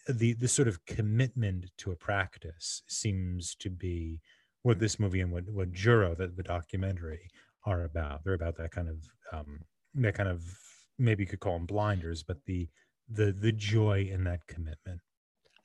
[0.08, 4.22] the the sort of commitment to a practice seems to be
[4.64, 7.30] what this movie and what what Jiro the, the documentary
[7.66, 8.24] are about.
[8.24, 8.98] They're about that kind of
[9.32, 9.62] um
[9.96, 10.44] that kind of
[10.98, 12.68] maybe you could call them blinders but the
[13.10, 15.00] the the joy in that commitment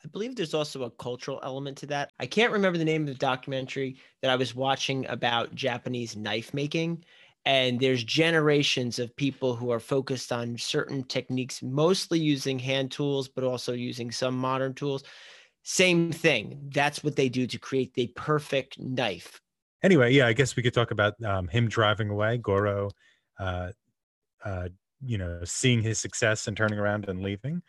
[0.04, 2.12] I believe there's also a cultural element to that.
[2.20, 6.54] I can't remember the name of the documentary that I was watching about Japanese knife
[6.54, 7.04] making.
[7.44, 13.28] And there's generations of people who are focused on certain techniques, mostly using hand tools,
[13.28, 15.02] but also using some modern tools.
[15.64, 16.70] Same thing.
[16.72, 19.40] That's what they do to create the perfect knife.
[19.82, 22.90] anyway yeah i guess we could talk about um, him driving away goro
[23.38, 23.70] uh,
[24.46, 24.68] uh,
[25.04, 27.60] you know seeing his success and turning around and leaving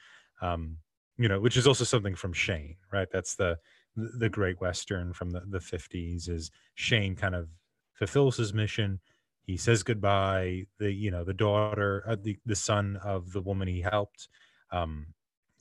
[0.41, 0.77] um,
[1.17, 3.09] you know which is also something from shane right?
[3.11, 3.57] That's the
[3.97, 7.49] the great western from the, the 50s is shane kind of
[7.93, 8.99] fulfills his mission.
[9.43, 10.65] He says goodbye.
[10.79, 14.27] The you know the daughter uh, the, the son of the woman he helped
[14.71, 15.07] um,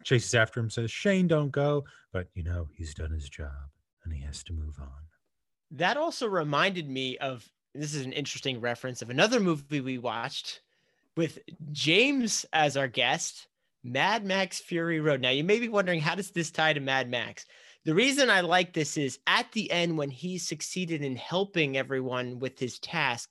[0.04, 1.84] chases after him says shane don't go.
[2.12, 3.70] But you know he's done his job
[4.04, 4.88] and he has to move on.
[5.70, 10.62] That also reminded me of this is an interesting reference of another movie we watched
[11.16, 11.38] with
[11.72, 13.48] James as our guest,
[13.82, 15.20] Mad Max Fury Road.
[15.20, 17.46] Now, you may be wondering, how does this tie to Mad Max?
[17.84, 22.40] The reason I like this is at the end, when he succeeded in helping everyone
[22.40, 23.30] with his task,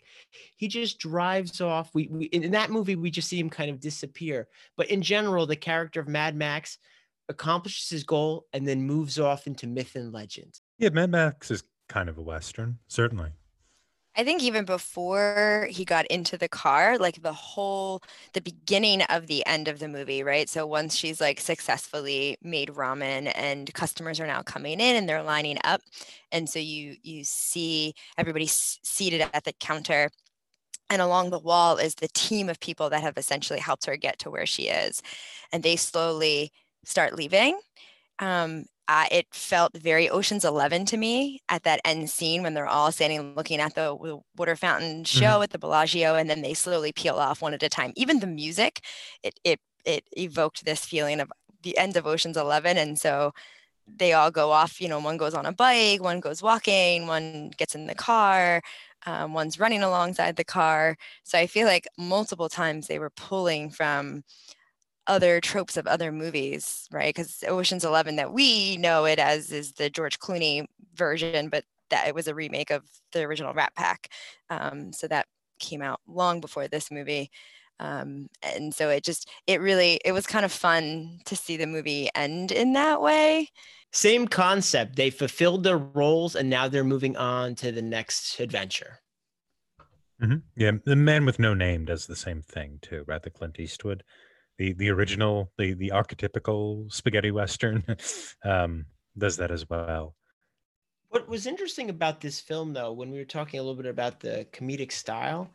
[0.56, 1.90] he just drives off.
[1.94, 4.48] We, we in that movie, we just see him kind of disappear.
[4.78, 6.78] But in general, the character of Mad Max
[7.28, 10.62] accomplishes his goal and then moves off into myth and legend.
[10.78, 13.32] Yeah, Mad Max is kind of a western, certainly.
[14.18, 18.02] I think even before he got into the car, like the whole
[18.34, 20.50] the beginning of the end of the movie, right?
[20.50, 25.24] So once she's like successfully made ramen and customers are now coming in and they're
[25.24, 25.82] lining up
[26.32, 30.10] and so you you see everybody seated at the counter
[30.90, 34.20] and along the wall is the team of people that have essentially helped her get
[34.20, 35.02] to where she is
[35.52, 36.52] and they slowly
[36.86, 37.60] start leaving
[38.20, 42.68] um, uh, it felt very Ocean's Eleven to me at that end scene when they're
[42.68, 46.92] all standing looking at the water fountain show at the Bellagio, and then they slowly
[46.92, 47.94] peel off one at a time.
[47.96, 48.82] Even the music,
[49.24, 51.32] it it it evoked this feeling of
[51.64, 53.32] the end of Ocean's Eleven, and so
[53.88, 54.80] they all go off.
[54.82, 58.62] You know, one goes on a bike, one goes walking, one gets in the car,
[59.06, 60.98] um, one's running alongside the car.
[61.24, 64.24] So I feel like multiple times they were pulling from
[65.08, 67.14] other tropes of other movies, right?
[67.14, 72.08] Because Ocean's Eleven that we know it as is the George Clooney version, but that
[72.08, 74.10] it was a remake of the original Rat Pack.
[74.50, 75.28] Um, so that
[75.60, 77.30] came out long before this movie.
[77.80, 81.68] Um, and so it just it really it was kind of fun to see the
[81.68, 83.50] movie end in that way.
[83.92, 84.96] Same concept.
[84.96, 89.00] They fulfilled their roles and now they're moving on to the next adventure.
[90.22, 90.44] Mhm.
[90.56, 93.22] Yeah, the Man with No Name does the same thing too, right?
[93.22, 94.04] The Clint Eastwood,
[94.58, 97.84] the the original, the the archetypical spaghetti western,
[98.44, 98.86] um,
[99.18, 100.16] does that as well.
[101.10, 104.20] What was interesting about this film, though, when we were talking a little bit about
[104.20, 105.50] the comedic style,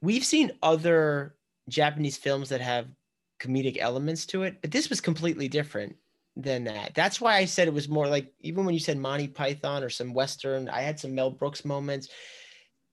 [0.00, 1.34] we've seen other
[1.68, 2.86] Japanese films that have
[3.40, 5.96] comedic elements to it, but this was completely different
[6.36, 6.94] than that.
[6.94, 9.90] That's why I said it was more like even when you said Monty Python or
[9.90, 12.08] some Western, I had some Mel Brooks moments.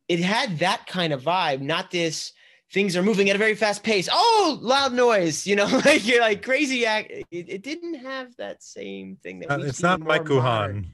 [0.07, 2.33] It had that kind of vibe, not this
[2.75, 4.09] things are moving at a very fast pace.
[4.11, 7.09] Oh, loud noise, you know, like you're like crazy act.
[7.09, 10.83] It, it didn't have that same thing that Uh, it's not more Mike modern.
[10.83, 10.85] Kuhan.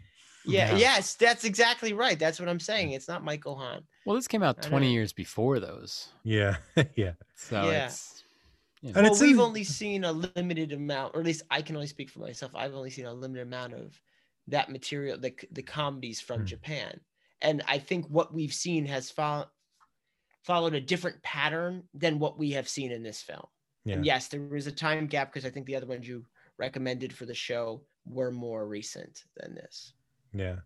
[0.45, 0.77] Yeah, Yeah.
[0.77, 2.17] yes, that's exactly right.
[2.17, 2.91] That's what I'm saying.
[2.91, 3.81] It's not Michael Hahn.
[4.05, 6.09] Well, this came out 20 years before those.
[6.23, 6.57] Yeah,
[6.95, 7.13] yeah.
[7.35, 7.87] So Yeah.
[7.87, 8.23] it's
[8.81, 11.43] you know, And well, it's we've in- only seen a limited amount, or at least
[11.51, 12.51] I can only speak for myself.
[12.55, 13.99] I've only seen a limited amount of
[14.47, 16.45] that material, the the comedies from Hmm.
[16.53, 16.99] Japan,
[17.41, 19.49] and I think what we've seen has fo-
[20.43, 23.45] followed a different pattern than what we have seen in this film.
[23.85, 23.95] Yeah.
[23.95, 26.25] And yes, there is a time gap because I think the other ones you
[26.57, 29.93] recommended for the show were more recent than this.
[30.33, 30.57] Yeah.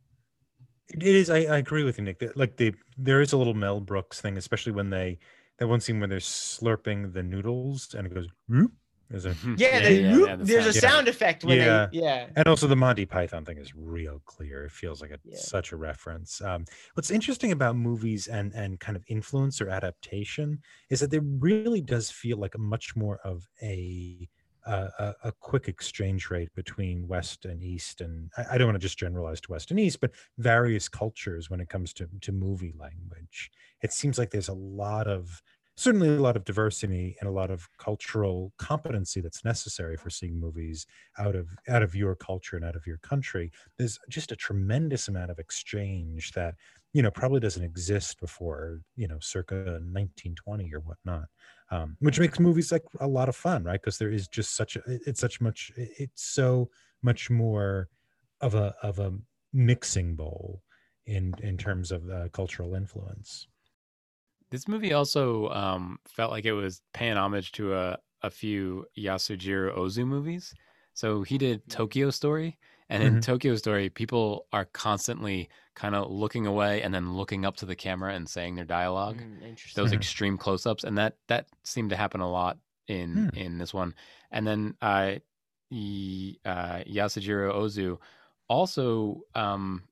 [0.89, 1.29] It it is.
[1.29, 2.23] I, I agree with you, Nick.
[2.35, 5.19] Like the there is a little Mel Brooks thing, especially when they
[5.57, 8.27] that one scene where they're slurping the noodles and it goes.
[8.47, 8.71] "Whoop."
[9.09, 10.91] There's a, Yeah, yeah, they- yeah, yeah, the there's a sound.
[10.93, 11.87] sound effect when Yeah.
[11.91, 12.29] they yeah.
[12.35, 14.65] and also the Monty Python thing is real clear.
[14.65, 15.37] It feels like a, Yeah.
[15.37, 16.41] such a reference.
[16.41, 21.21] Um, what's interesting about movies and and kind of influence or adaptation is that there
[21.21, 24.27] really does feel like a much more of a
[24.65, 28.75] uh, a, a quick exchange rate between West and East, and I, I don't want
[28.81, 32.31] to just generalize to West and East, but various cultures when it comes to to
[32.31, 33.51] movie language.
[33.83, 35.43] It seems like there's a lot of
[35.77, 40.39] certainly a lot of diversity and a lot of cultural competency that's necessary for seeing
[40.39, 43.51] movies out of out of your culture and out of your country.
[43.77, 46.55] There's just a tremendous amount of exchange that
[46.93, 51.25] you know probably doesn't exist before you know circa 1920 or whatnot
[51.71, 53.81] um, which makes movies like a lot of fun right?
[53.81, 56.69] Because there is just such a it's such much it's so
[57.03, 57.89] much more
[58.41, 59.13] of a of a
[59.51, 60.61] mixing bowl
[61.05, 63.47] in in terms of uh, cultural influence
[64.51, 69.75] This movie also um, felt like it was paying homage to a, a few Yasujiro
[69.77, 70.53] Ozu movies.
[70.93, 72.57] So he did Tokyo Story,
[72.89, 73.21] and in Mhm.
[73.21, 77.75] Tokyo Story, people are constantly kind of looking away and then looking up to the
[77.75, 79.17] camera and saying their dialogue.
[79.17, 79.81] Mm, interesting.
[79.83, 83.37] Those extreme close-ups, and that that seemed to happen a lot in Hmm.
[83.37, 83.93] in this one.
[84.31, 85.15] And then uh,
[85.71, 87.99] y- uh, Yasujiro Ozu
[88.47, 89.83] also um,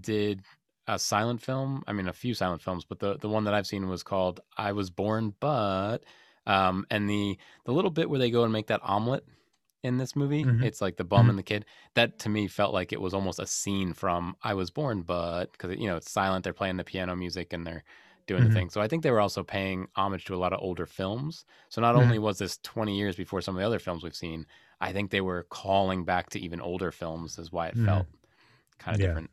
[0.00, 0.42] did
[0.88, 1.82] a silent film.
[1.86, 4.40] I mean, a few silent films, but the the one that I've seen was called
[4.56, 6.04] "I Was Born," but
[6.46, 9.24] um, and the the little bit where they go and make that omelet
[9.82, 10.62] in this movie, Mhm.
[10.62, 11.30] it's like the bum Mhm.
[11.30, 11.64] and the kid.
[11.94, 15.52] That to me felt like it was almost a scene from "I Was Born," but
[15.52, 17.84] because you know it's silent, they're playing the piano music and they're
[18.26, 18.44] doing Mhm.
[18.44, 18.70] the thing.
[18.70, 21.44] So I think they were also paying homage to a lot of older films.
[21.70, 22.16] So not Mhm.
[22.16, 24.46] only was this 20 years before some of the other films we've seen,
[24.80, 27.76] I think they were calling back to even older films is why it Mhm.
[27.78, 28.08] felt
[28.78, 29.18] kind of Yeah.
[29.18, 29.30] different.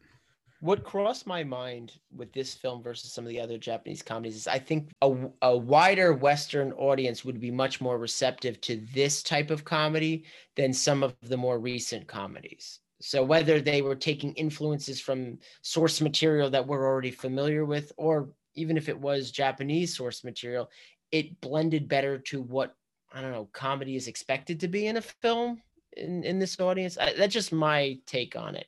[0.64, 4.48] What crossed my mind with this film versus some of the other Japanese comedies is
[4.48, 9.66] I think a wider Western audience would be much more receptive to this type of
[9.66, 10.24] comedy
[10.56, 12.80] than some of the more recent comedies.
[13.02, 18.30] So whether they were taking influences from source material that we're already familiar with, or
[18.56, 20.70] even if it was Japanese source material,
[21.12, 22.74] it blended better to what
[23.12, 25.62] I don't know comedy is expected to be in a film
[25.98, 26.98] in, in this audience.
[26.98, 28.68] I, that's just my take on it.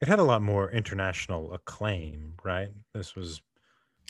[0.00, 3.40] It had a lot more international acclaim right this was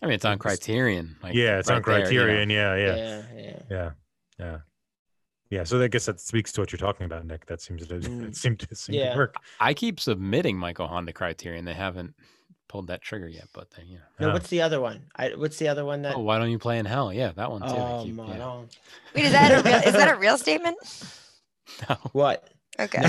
[0.02, 1.16] I mean, it's on Criterion.
[1.22, 2.24] Like, yeah it's on right there, you know.
[2.24, 3.22] criterion yeah yeah yeah.
[3.36, 3.60] yeah.
[3.70, 3.90] Yeah,
[4.38, 4.58] yeah,
[5.50, 5.64] yeah.
[5.64, 7.46] So I guess that speaks to what you're talking about, Nick.
[7.46, 8.28] That seems to Mm.
[8.28, 9.12] it seemed to seem Yeah.
[9.12, 9.34] to work.
[9.58, 11.64] I keep submitting Michael Hahn Honda Criterion.
[11.64, 12.14] They haven't
[12.68, 14.02] pulled that trigger yet, but they, you know.
[14.20, 14.32] No, Yeah.
[14.34, 15.06] what's the other one?
[15.16, 16.14] I, what's the other one that?
[16.14, 17.12] Oh, why don't you play in hell?
[17.12, 17.66] Yeah, that one too.
[17.70, 18.38] Oh keep- my yeah.
[18.38, 18.68] God.
[19.16, 20.76] Wait, is that a real, is that a real statement?
[21.88, 21.96] No.
[22.12, 22.48] What?
[22.80, 23.00] Okay.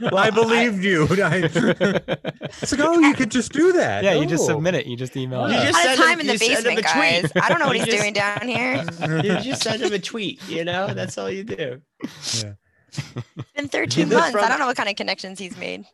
[0.00, 1.04] Well, I I- believed you.
[1.10, 4.02] I, it's like, oh, you could just do that.
[4.04, 4.54] yeah, you just Oh.
[4.54, 4.86] submit it.
[4.86, 5.52] You just email it.
[5.52, 5.62] You it.
[5.62, 6.82] just Lot send of him- time in the you send him basement, a
[7.22, 7.32] tweet.
[7.34, 7.44] guys.
[7.44, 8.84] I don't know what he's just- doing down here.
[9.22, 10.92] You just send him a tweet, you know?
[10.92, 11.80] That's all you do.
[12.42, 12.52] Yeah.
[12.98, 14.36] It's been 13 Either months.
[14.36, 15.84] I don't know what kind of connections he's made.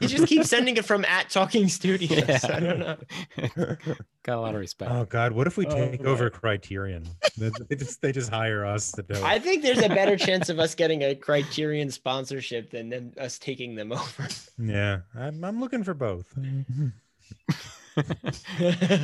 [0.00, 2.10] You just keep sending it from at Talking Studios.
[2.28, 2.38] Yeah.
[2.44, 2.96] I don't know.
[4.22, 4.90] Got a lot of respect.
[4.90, 6.10] Oh God, what if we Oh, take my.
[6.10, 7.06] over Criterion?
[7.36, 9.22] They they just they just hire us to do it.
[9.24, 13.38] I think there's a better chance of us getting a Criterion sponsorship than them, us
[13.38, 14.28] taking them over.
[14.58, 16.26] Yeah, I'm, I'm looking for both.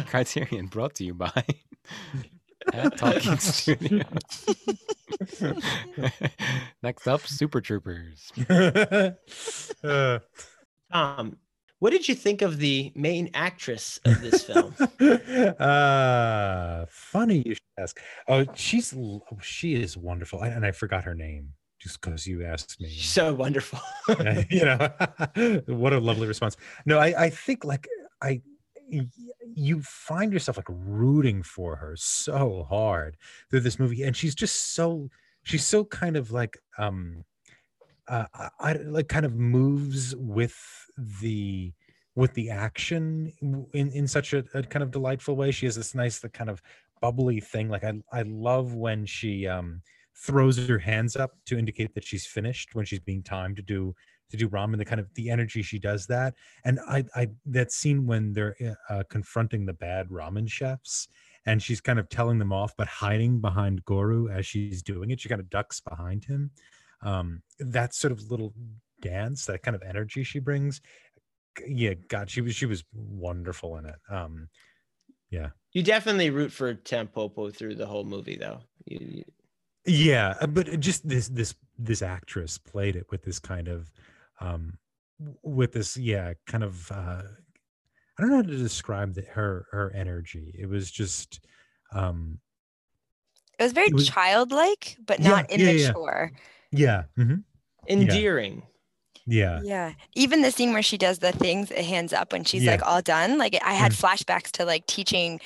[0.06, 1.44] Criterion brought to you by
[2.72, 4.04] at Talking Studios.
[6.82, 8.32] Next up, Super Troopers.
[8.48, 10.18] uh,
[10.92, 11.36] Tom,
[11.78, 14.74] What did you think of the main actress of this film?
[15.58, 18.00] uh, funny you should ask.
[18.28, 18.94] Oh, she's
[19.42, 21.50] she is wonderful, and and I forgot her name
[21.80, 22.88] just because you asked me.
[22.96, 23.80] So wonderful.
[24.50, 24.88] you know,
[25.66, 26.56] what a lovely response.
[26.86, 27.86] No, I I think like
[28.22, 28.40] I y-
[29.54, 33.16] you find yourself like rooting for her so hard
[33.50, 35.10] through this movie, and she's just so
[35.42, 37.24] she's so kind of like um
[38.08, 40.56] uh, I, I like kind of moves with
[41.20, 41.72] the
[42.14, 43.32] with the action
[43.72, 45.50] in in such a, a kind of delightful way.
[45.50, 46.62] She has this nice the kind of
[47.00, 47.68] bubbly thing.
[47.68, 49.82] Like I I love when she um
[50.16, 53.94] throws her hands up to indicate that she's finished when she's being timed to do
[54.38, 54.78] to do ramen.
[54.78, 58.56] The kind of the energy she does that, and I I that scene when they're
[58.88, 61.08] uh, confronting the bad ramen chefs.
[61.46, 65.20] And she's kind of telling them off, but hiding behind Goro as she's doing it.
[65.20, 66.50] She kind of ducks behind him
[67.02, 68.54] um that sort of little
[69.00, 70.80] dance that kind of energy she brings
[71.66, 74.48] yeah god she was she was wonderful in it um
[75.30, 78.60] yeah you definitely root for Tampopo through the whole movie, though.
[78.86, 79.24] You, you-
[79.86, 83.90] yeah uh, but just this this this actress played it with this kind of
[84.40, 84.78] um
[85.42, 89.92] with this yeah kind of uh i don't know how to describe the, her her
[89.94, 91.40] energy it was just
[91.92, 92.38] um
[93.58, 95.70] It was very It was- childlike, but Yeah, not yeah, yeah.
[95.88, 96.32] immature.
[96.72, 97.44] yeah mhm,
[97.88, 98.62] endearing.
[99.26, 99.92] yeah Yeah.
[100.14, 102.72] Even the scene where she does the things, hands up when she's Yeah.
[102.72, 103.38] like all done.
[103.38, 104.00] Like I had Mm.
[104.02, 105.40] flashbacks to like teaching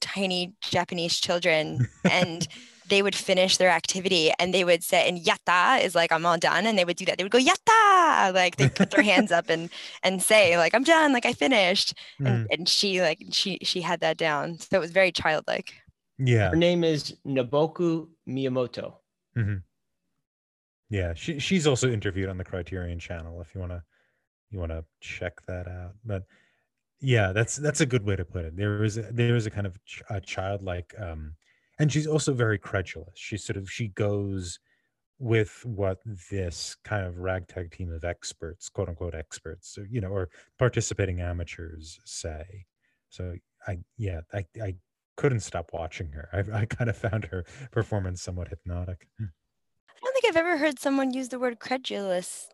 [0.00, 2.48] tiny Japanese children and
[2.92, 6.38] they would finish their activity and they would say and yatta is like I'm all
[6.38, 7.18] done and they would do that.
[7.18, 9.72] They would go yatta like they put their hands up and
[10.02, 13.82] and say like I'm done like I finished mhm, and, and she like she she
[13.82, 14.58] had that down.
[14.58, 15.74] So it was very childlike.
[16.18, 18.96] yeah Her name is Nobuko Miyamoto.
[19.34, 19.64] hmm
[20.90, 23.82] Yeah, she she's also interviewed on the Criterion Channel if you want to
[24.50, 25.94] you want to check that out.
[26.04, 26.24] But
[27.00, 28.56] yeah, that's that's a good way to put it.
[28.56, 31.36] There is a, there is a kind of ch- a childlike um
[31.82, 33.10] and she's also very credulous.
[33.16, 34.60] She sort of she goes
[35.18, 35.98] with what
[36.30, 40.28] this kind of ragtag team of experts, quote unquote experts, or, you know, or
[40.60, 42.66] participating amateurs say.
[43.08, 43.34] So
[43.66, 44.76] I yeah, I I
[45.16, 46.28] couldn't stop watching her.
[46.32, 49.08] I I kind of found her performance somewhat hypnotic.
[49.18, 49.24] Hmm.
[49.90, 52.48] I don't think I've ever heard someone use the word credulous.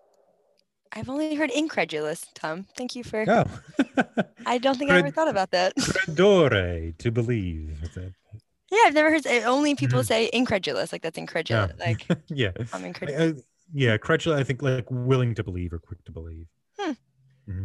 [0.91, 2.65] I've only heard incredulous, Tom.
[2.79, 3.45] Thank you for Oh.
[4.47, 5.77] I don't think I ever thought about that.
[5.79, 7.79] Credore, to believe.
[8.71, 10.07] Is it- Yeah, I've never heard uh, only people Mhm.
[10.07, 10.93] say incredulous.
[10.93, 11.71] Like that's incredulous.
[11.79, 11.85] Yeah.
[11.87, 12.53] Like yeah.
[12.73, 13.41] I'm incredulous.
[13.41, 13.43] I-
[13.75, 16.47] yeah, credulous, I think like willing to believe or quick to believe.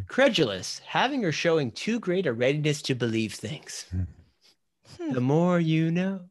[0.07, 3.85] Credulous, having or showing too great a readiness to believe things.
[3.91, 5.11] Hmm.
[5.13, 6.21] The more you know.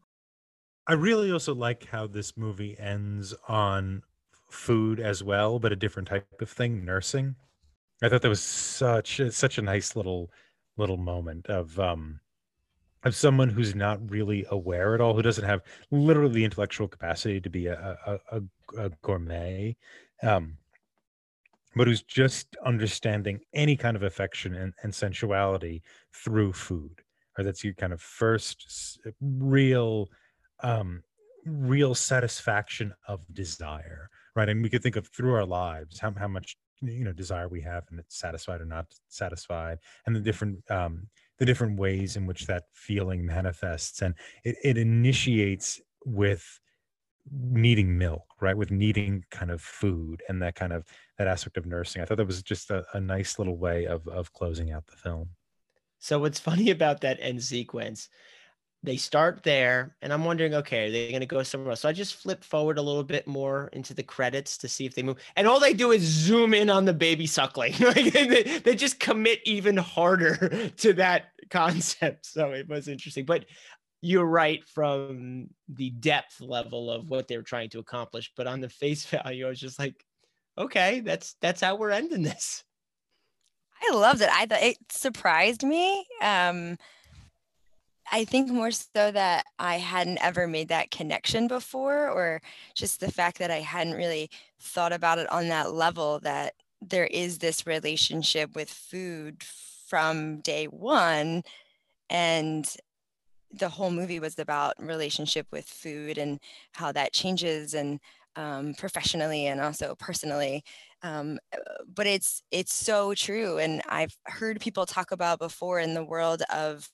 [0.87, 4.03] I really also like how this movie ends on
[4.51, 7.37] food as well, but a different type of thing, nursing.
[8.03, 10.31] I thought that was such a, such a nice little
[10.79, 12.20] little moment of um
[13.05, 17.40] of someone who's not really aware at all, who doesn't have literally the intellectual capacity
[17.40, 18.42] to be a a, a,
[18.78, 19.76] a gourmet,
[20.22, 20.57] um,
[21.74, 25.82] but who's just understanding any kind of affection and, and sensuality
[26.12, 27.00] through food.
[27.38, 30.09] Or that's your kind of first real
[30.62, 31.03] um
[31.44, 36.28] real satisfaction of desire right and we could think of through our lives how, how
[36.28, 40.59] much you know desire we have and it's satisfied or not satisfied and the different
[40.70, 41.09] um
[41.43, 44.14] the different ways in which that feeling manifests and
[44.45, 46.61] it, it initiates with
[47.32, 50.86] needing milk right with needing kind of food and that kind of
[51.18, 54.07] that aspect of nursing i thought that was just a, a nice little way of
[54.07, 55.30] of closing out the film
[55.99, 58.09] So what's funny about that end sequence?
[58.85, 61.80] They start there, and I'm wondering, okay, are they going to go somewhere else?
[61.83, 64.95] So I just flip forward a little bit more into the credits to see if
[64.95, 67.74] they move, and all they do is zoom in on the baby suckling.
[67.80, 72.26] like they, they just commit even harder to that concept.
[72.33, 73.45] So it was interesting, but
[74.01, 78.33] you're right from the depth level of what they were trying to accomplish.
[78.37, 80.05] But on the face value, I was just like,
[80.59, 82.64] okay, that's that's how we're ending this.
[83.83, 84.28] I loved it.
[84.30, 86.07] I thought it surprised me.
[86.20, 86.76] Um,
[88.12, 92.42] I think more so that I hadn't ever made that connection before, or
[92.74, 97.06] just the fact that I hadn't really thought about it on that level that there
[97.06, 101.42] is this relationship with food from day one.
[102.10, 102.68] And
[103.52, 106.40] the whole movie was about relationship with food and
[106.72, 108.00] how that changes and
[108.36, 110.64] um, professionally and also personally
[111.02, 111.58] um, uh,
[111.94, 116.42] but it's it's so true and i've heard people talk about before in the world
[116.52, 116.88] of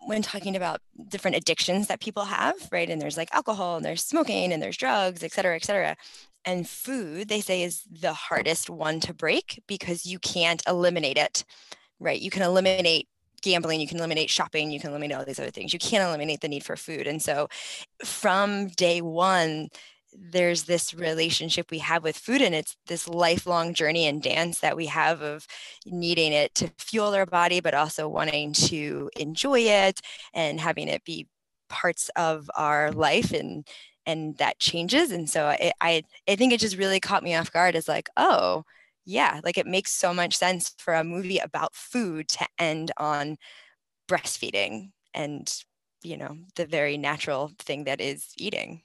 [0.00, 4.02] when talking about different addictions that people have right and there's like alcohol and there's
[4.02, 5.96] smoking and there's drugs et cetera et cetera
[6.44, 11.44] And food, they say, is the hardest one to break because you can't eliminate it,
[12.00, 12.20] right?
[12.20, 13.06] You can eliminate
[13.42, 15.72] gambling, you can eliminate shopping, you can eliminate all these other things.
[15.72, 17.06] You can't eliminate the need for food.
[17.06, 17.48] And so
[18.04, 19.68] from day one,
[20.12, 24.76] there's this relationship we have with food and it's this lifelong journey and dance that
[24.76, 25.46] we have of
[25.86, 30.00] needing it to fuel our body but also wanting to enjoy it
[30.34, 31.26] and having it be
[31.68, 33.66] parts of our life and
[34.06, 35.10] and that changes.
[35.10, 38.08] And so I, I i think it just really caught me off guard as like
[38.16, 38.64] oh
[39.04, 43.36] yeah like it makes so much sense for a movie about food to end on
[44.08, 45.62] breastfeeding and
[46.02, 48.82] you know the very natural thing that is eating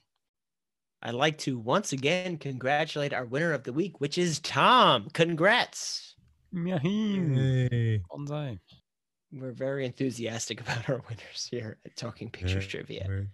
[1.04, 5.08] I'd like to once again congratulate our winner of the week, which is Tom.
[5.12, 6.14] Congrats.
[6.52, 6.88] Yahoo!
[6.88, 8.00] Yay.
[8.10, 8.58] Bonsai.
[9.32, 13.04] We're very enthusiastic about our winners here at Talking Pictures Yeah, Trivia.
[13.08, 13.26] we're-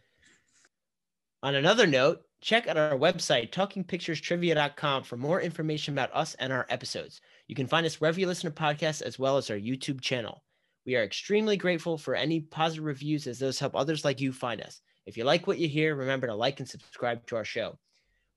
[1.42, 6.66] On another note, check out our website, talkingpicturestrivia.com, for more information about us and our
[6.70, 7.20] episodes.
[7.46, 10.42] You can find us wherever you listen to podcasts, as well as our YouTube channel.
[10.86, 14.60] We are extremely grateful for any positive reviews, as those help others like you find
[14.60, 14.80] us.
[15.06, 17.78] If you like what you hear, remember to like and subscribe to our show.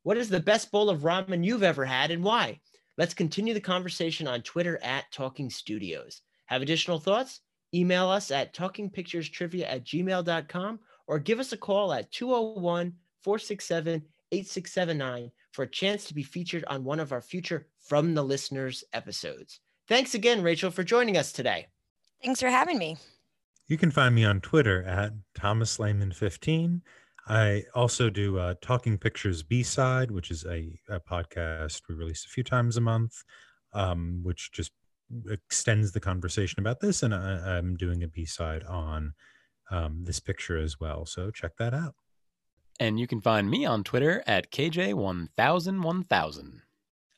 [0.03, 2.59] What is the best bowl of ramen you've ever had and why?
[2.97, 6.21] Let's continue the conversation on Twitter at Talking Studios.
[6.45, 7.41] Have additional thoughts?
[7.73, 15.31] Email us at talkingpicturestrivia at gmail.com or give us a call at 201 467 8679
[15.51, 19.59] for a chance to be featured on one of our future From the Listeners episodes.
[19.87, 21.67] Thanks again, Rachel, for joining us today.
[22.21, 22.97] thanks for having me
[23.73, 26.81] You can find me on Twitter at Thomas Lehman15.
[27.27, 32.23] I also do uh, Talking Pictures B Side, which is a, a podcast we release
[32.23, 33.23] a few times a month,
[33.73, 34.73] um, which just
[35.27, 37.01] extends the conversation about this.
[37.01, 39.15] And I, I'm doing a B side on
[39.71, 41.07] um, this picture as well.
[41.07, 41.95] So check that out.
[42.79, 46.61] And you can find me on Twitter at KJ10001000.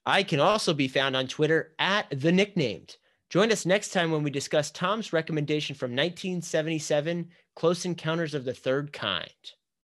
[0.06, 2.96] I can also be found on Twitter at The Nicknamed.
[3.30, 8.54] Join us next time when we discuss Tom's recommendation from 1977 Close Encounters of the
[8.54, 9.30] Third Kind.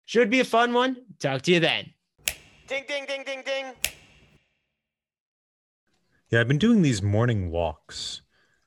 [0.07, 0.97] Should be a fun one.
[1.19, 1.91] Talk to you then.
[2.67, 3.67] Ding, ding, ding, ding, ding.
[6.31, 8.23] Yeah, I've been doing these morning walks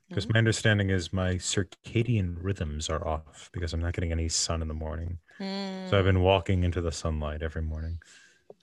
[0.07, 0.33] because Mhm.
[0.33, 4.67] my understanding is my circadian rhythms are off because I'm not getting any sun in
[4.67, 5.19] the morning.
[5.39, 5.93] So Mm.
[5.93, 7.99] I've been walking into the sunlight every morning.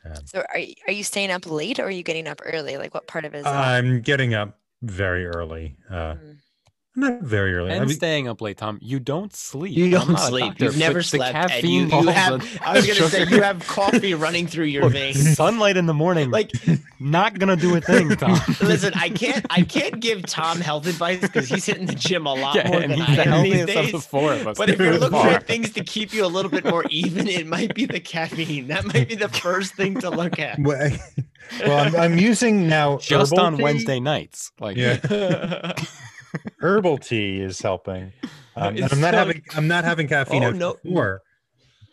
[0.04, 2.76] Um, So are you, are you staying up late or are you getting up early?
[2.76, 3.54] Like what part of it is off?
[3.54, 5.76] I'm getting up very early.
[5.90, 6.36] Uh, Mm.
[6.96, 7.70] Not very early.
[7.72, 8.78] I And mean, staying up late, Tom.
[8.80, 9.76] You don't sleep.
[9.76, 10.46] You don't sleep.
[10.46, 11.34] doctor, You've never but the slept.
[11.36, 14.64] and caffeine you, you have, I was going to say, you have coffee running through
[14.64, 15.36] your Look, veins.
[15.36, 16.52] sunlight in the morning, Like,
[16.98, 18.38] not gonna do a thing, Tom.
[18.62, 22.32] listen, I can't, I can't give Tom health advice because he's hitting the gym a
[22.34, 23.92] lot yeah, more and than he's I am these days.
[23.92, 24.56] the four of us.
[24.56, 27.46] But if you're looking for things to keep you a little bit more even, it
[27.46, 28.68] might be the caffeine.
[28.68, 30.58] That might be the first thing to look at.
[30.58, 30.90] well,
[31.60, 33.62] well, I'm, I'm using now just on tea.
[33.62, 35.72] Wednesday nights, like Yeah.
[36.60, 38.12] Herbal tea is helping.
[38.58, 40.76] Um, I'm not so- having I'm not having caffeine Oh, after no.
[40.82, 41.20] four.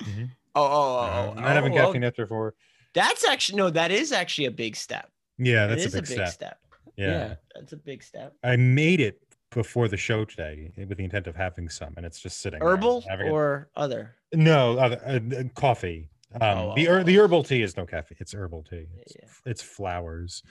[0.02, 1.86] oh, oh, oh, Uh, oh, I'm not having oh, oh.
[1.88, 2.54] caffeine after four.
[2.94, 3.70] That's actually no.
[3.70, 5.10] That is actually a big step.
[5.38, 6.58] Yeah, That that's is a big, step.
[6.96, 7.08] Yeah.
[7.08, 7.36] yeah.
[7.54, 8.34] That's a big step.
[8.46, 9.20] I made it
[9.52, 12.60] before the show today with the intent of having some, and it's just sitting.
[12.62, 12.70] there.
[12.70, 14.16] Herbal Having it- or other?
[14.34, 16.10] no other, uh, uh, coffee.
[16.36, 17.24] Um, Oh, the oh, the oh.
[17.26, 18.18] herbal tea is no caffeine.
[18.22, 18.88] It's herbal tea.
[19.02, 19.28] It's, Yeah.
[19.52, 20.44] it's flowers.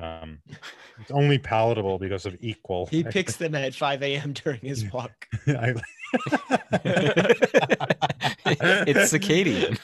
[0.00, 0.38] Um,
[1.00, 2.86] it's only palatable because of equal.
[2.86, 4.32] He picks them at 5 a.m.
[4.32, 5.26] during his walk.
[5.46, 5.74] I-
[8.86, 9.78] It's circadian.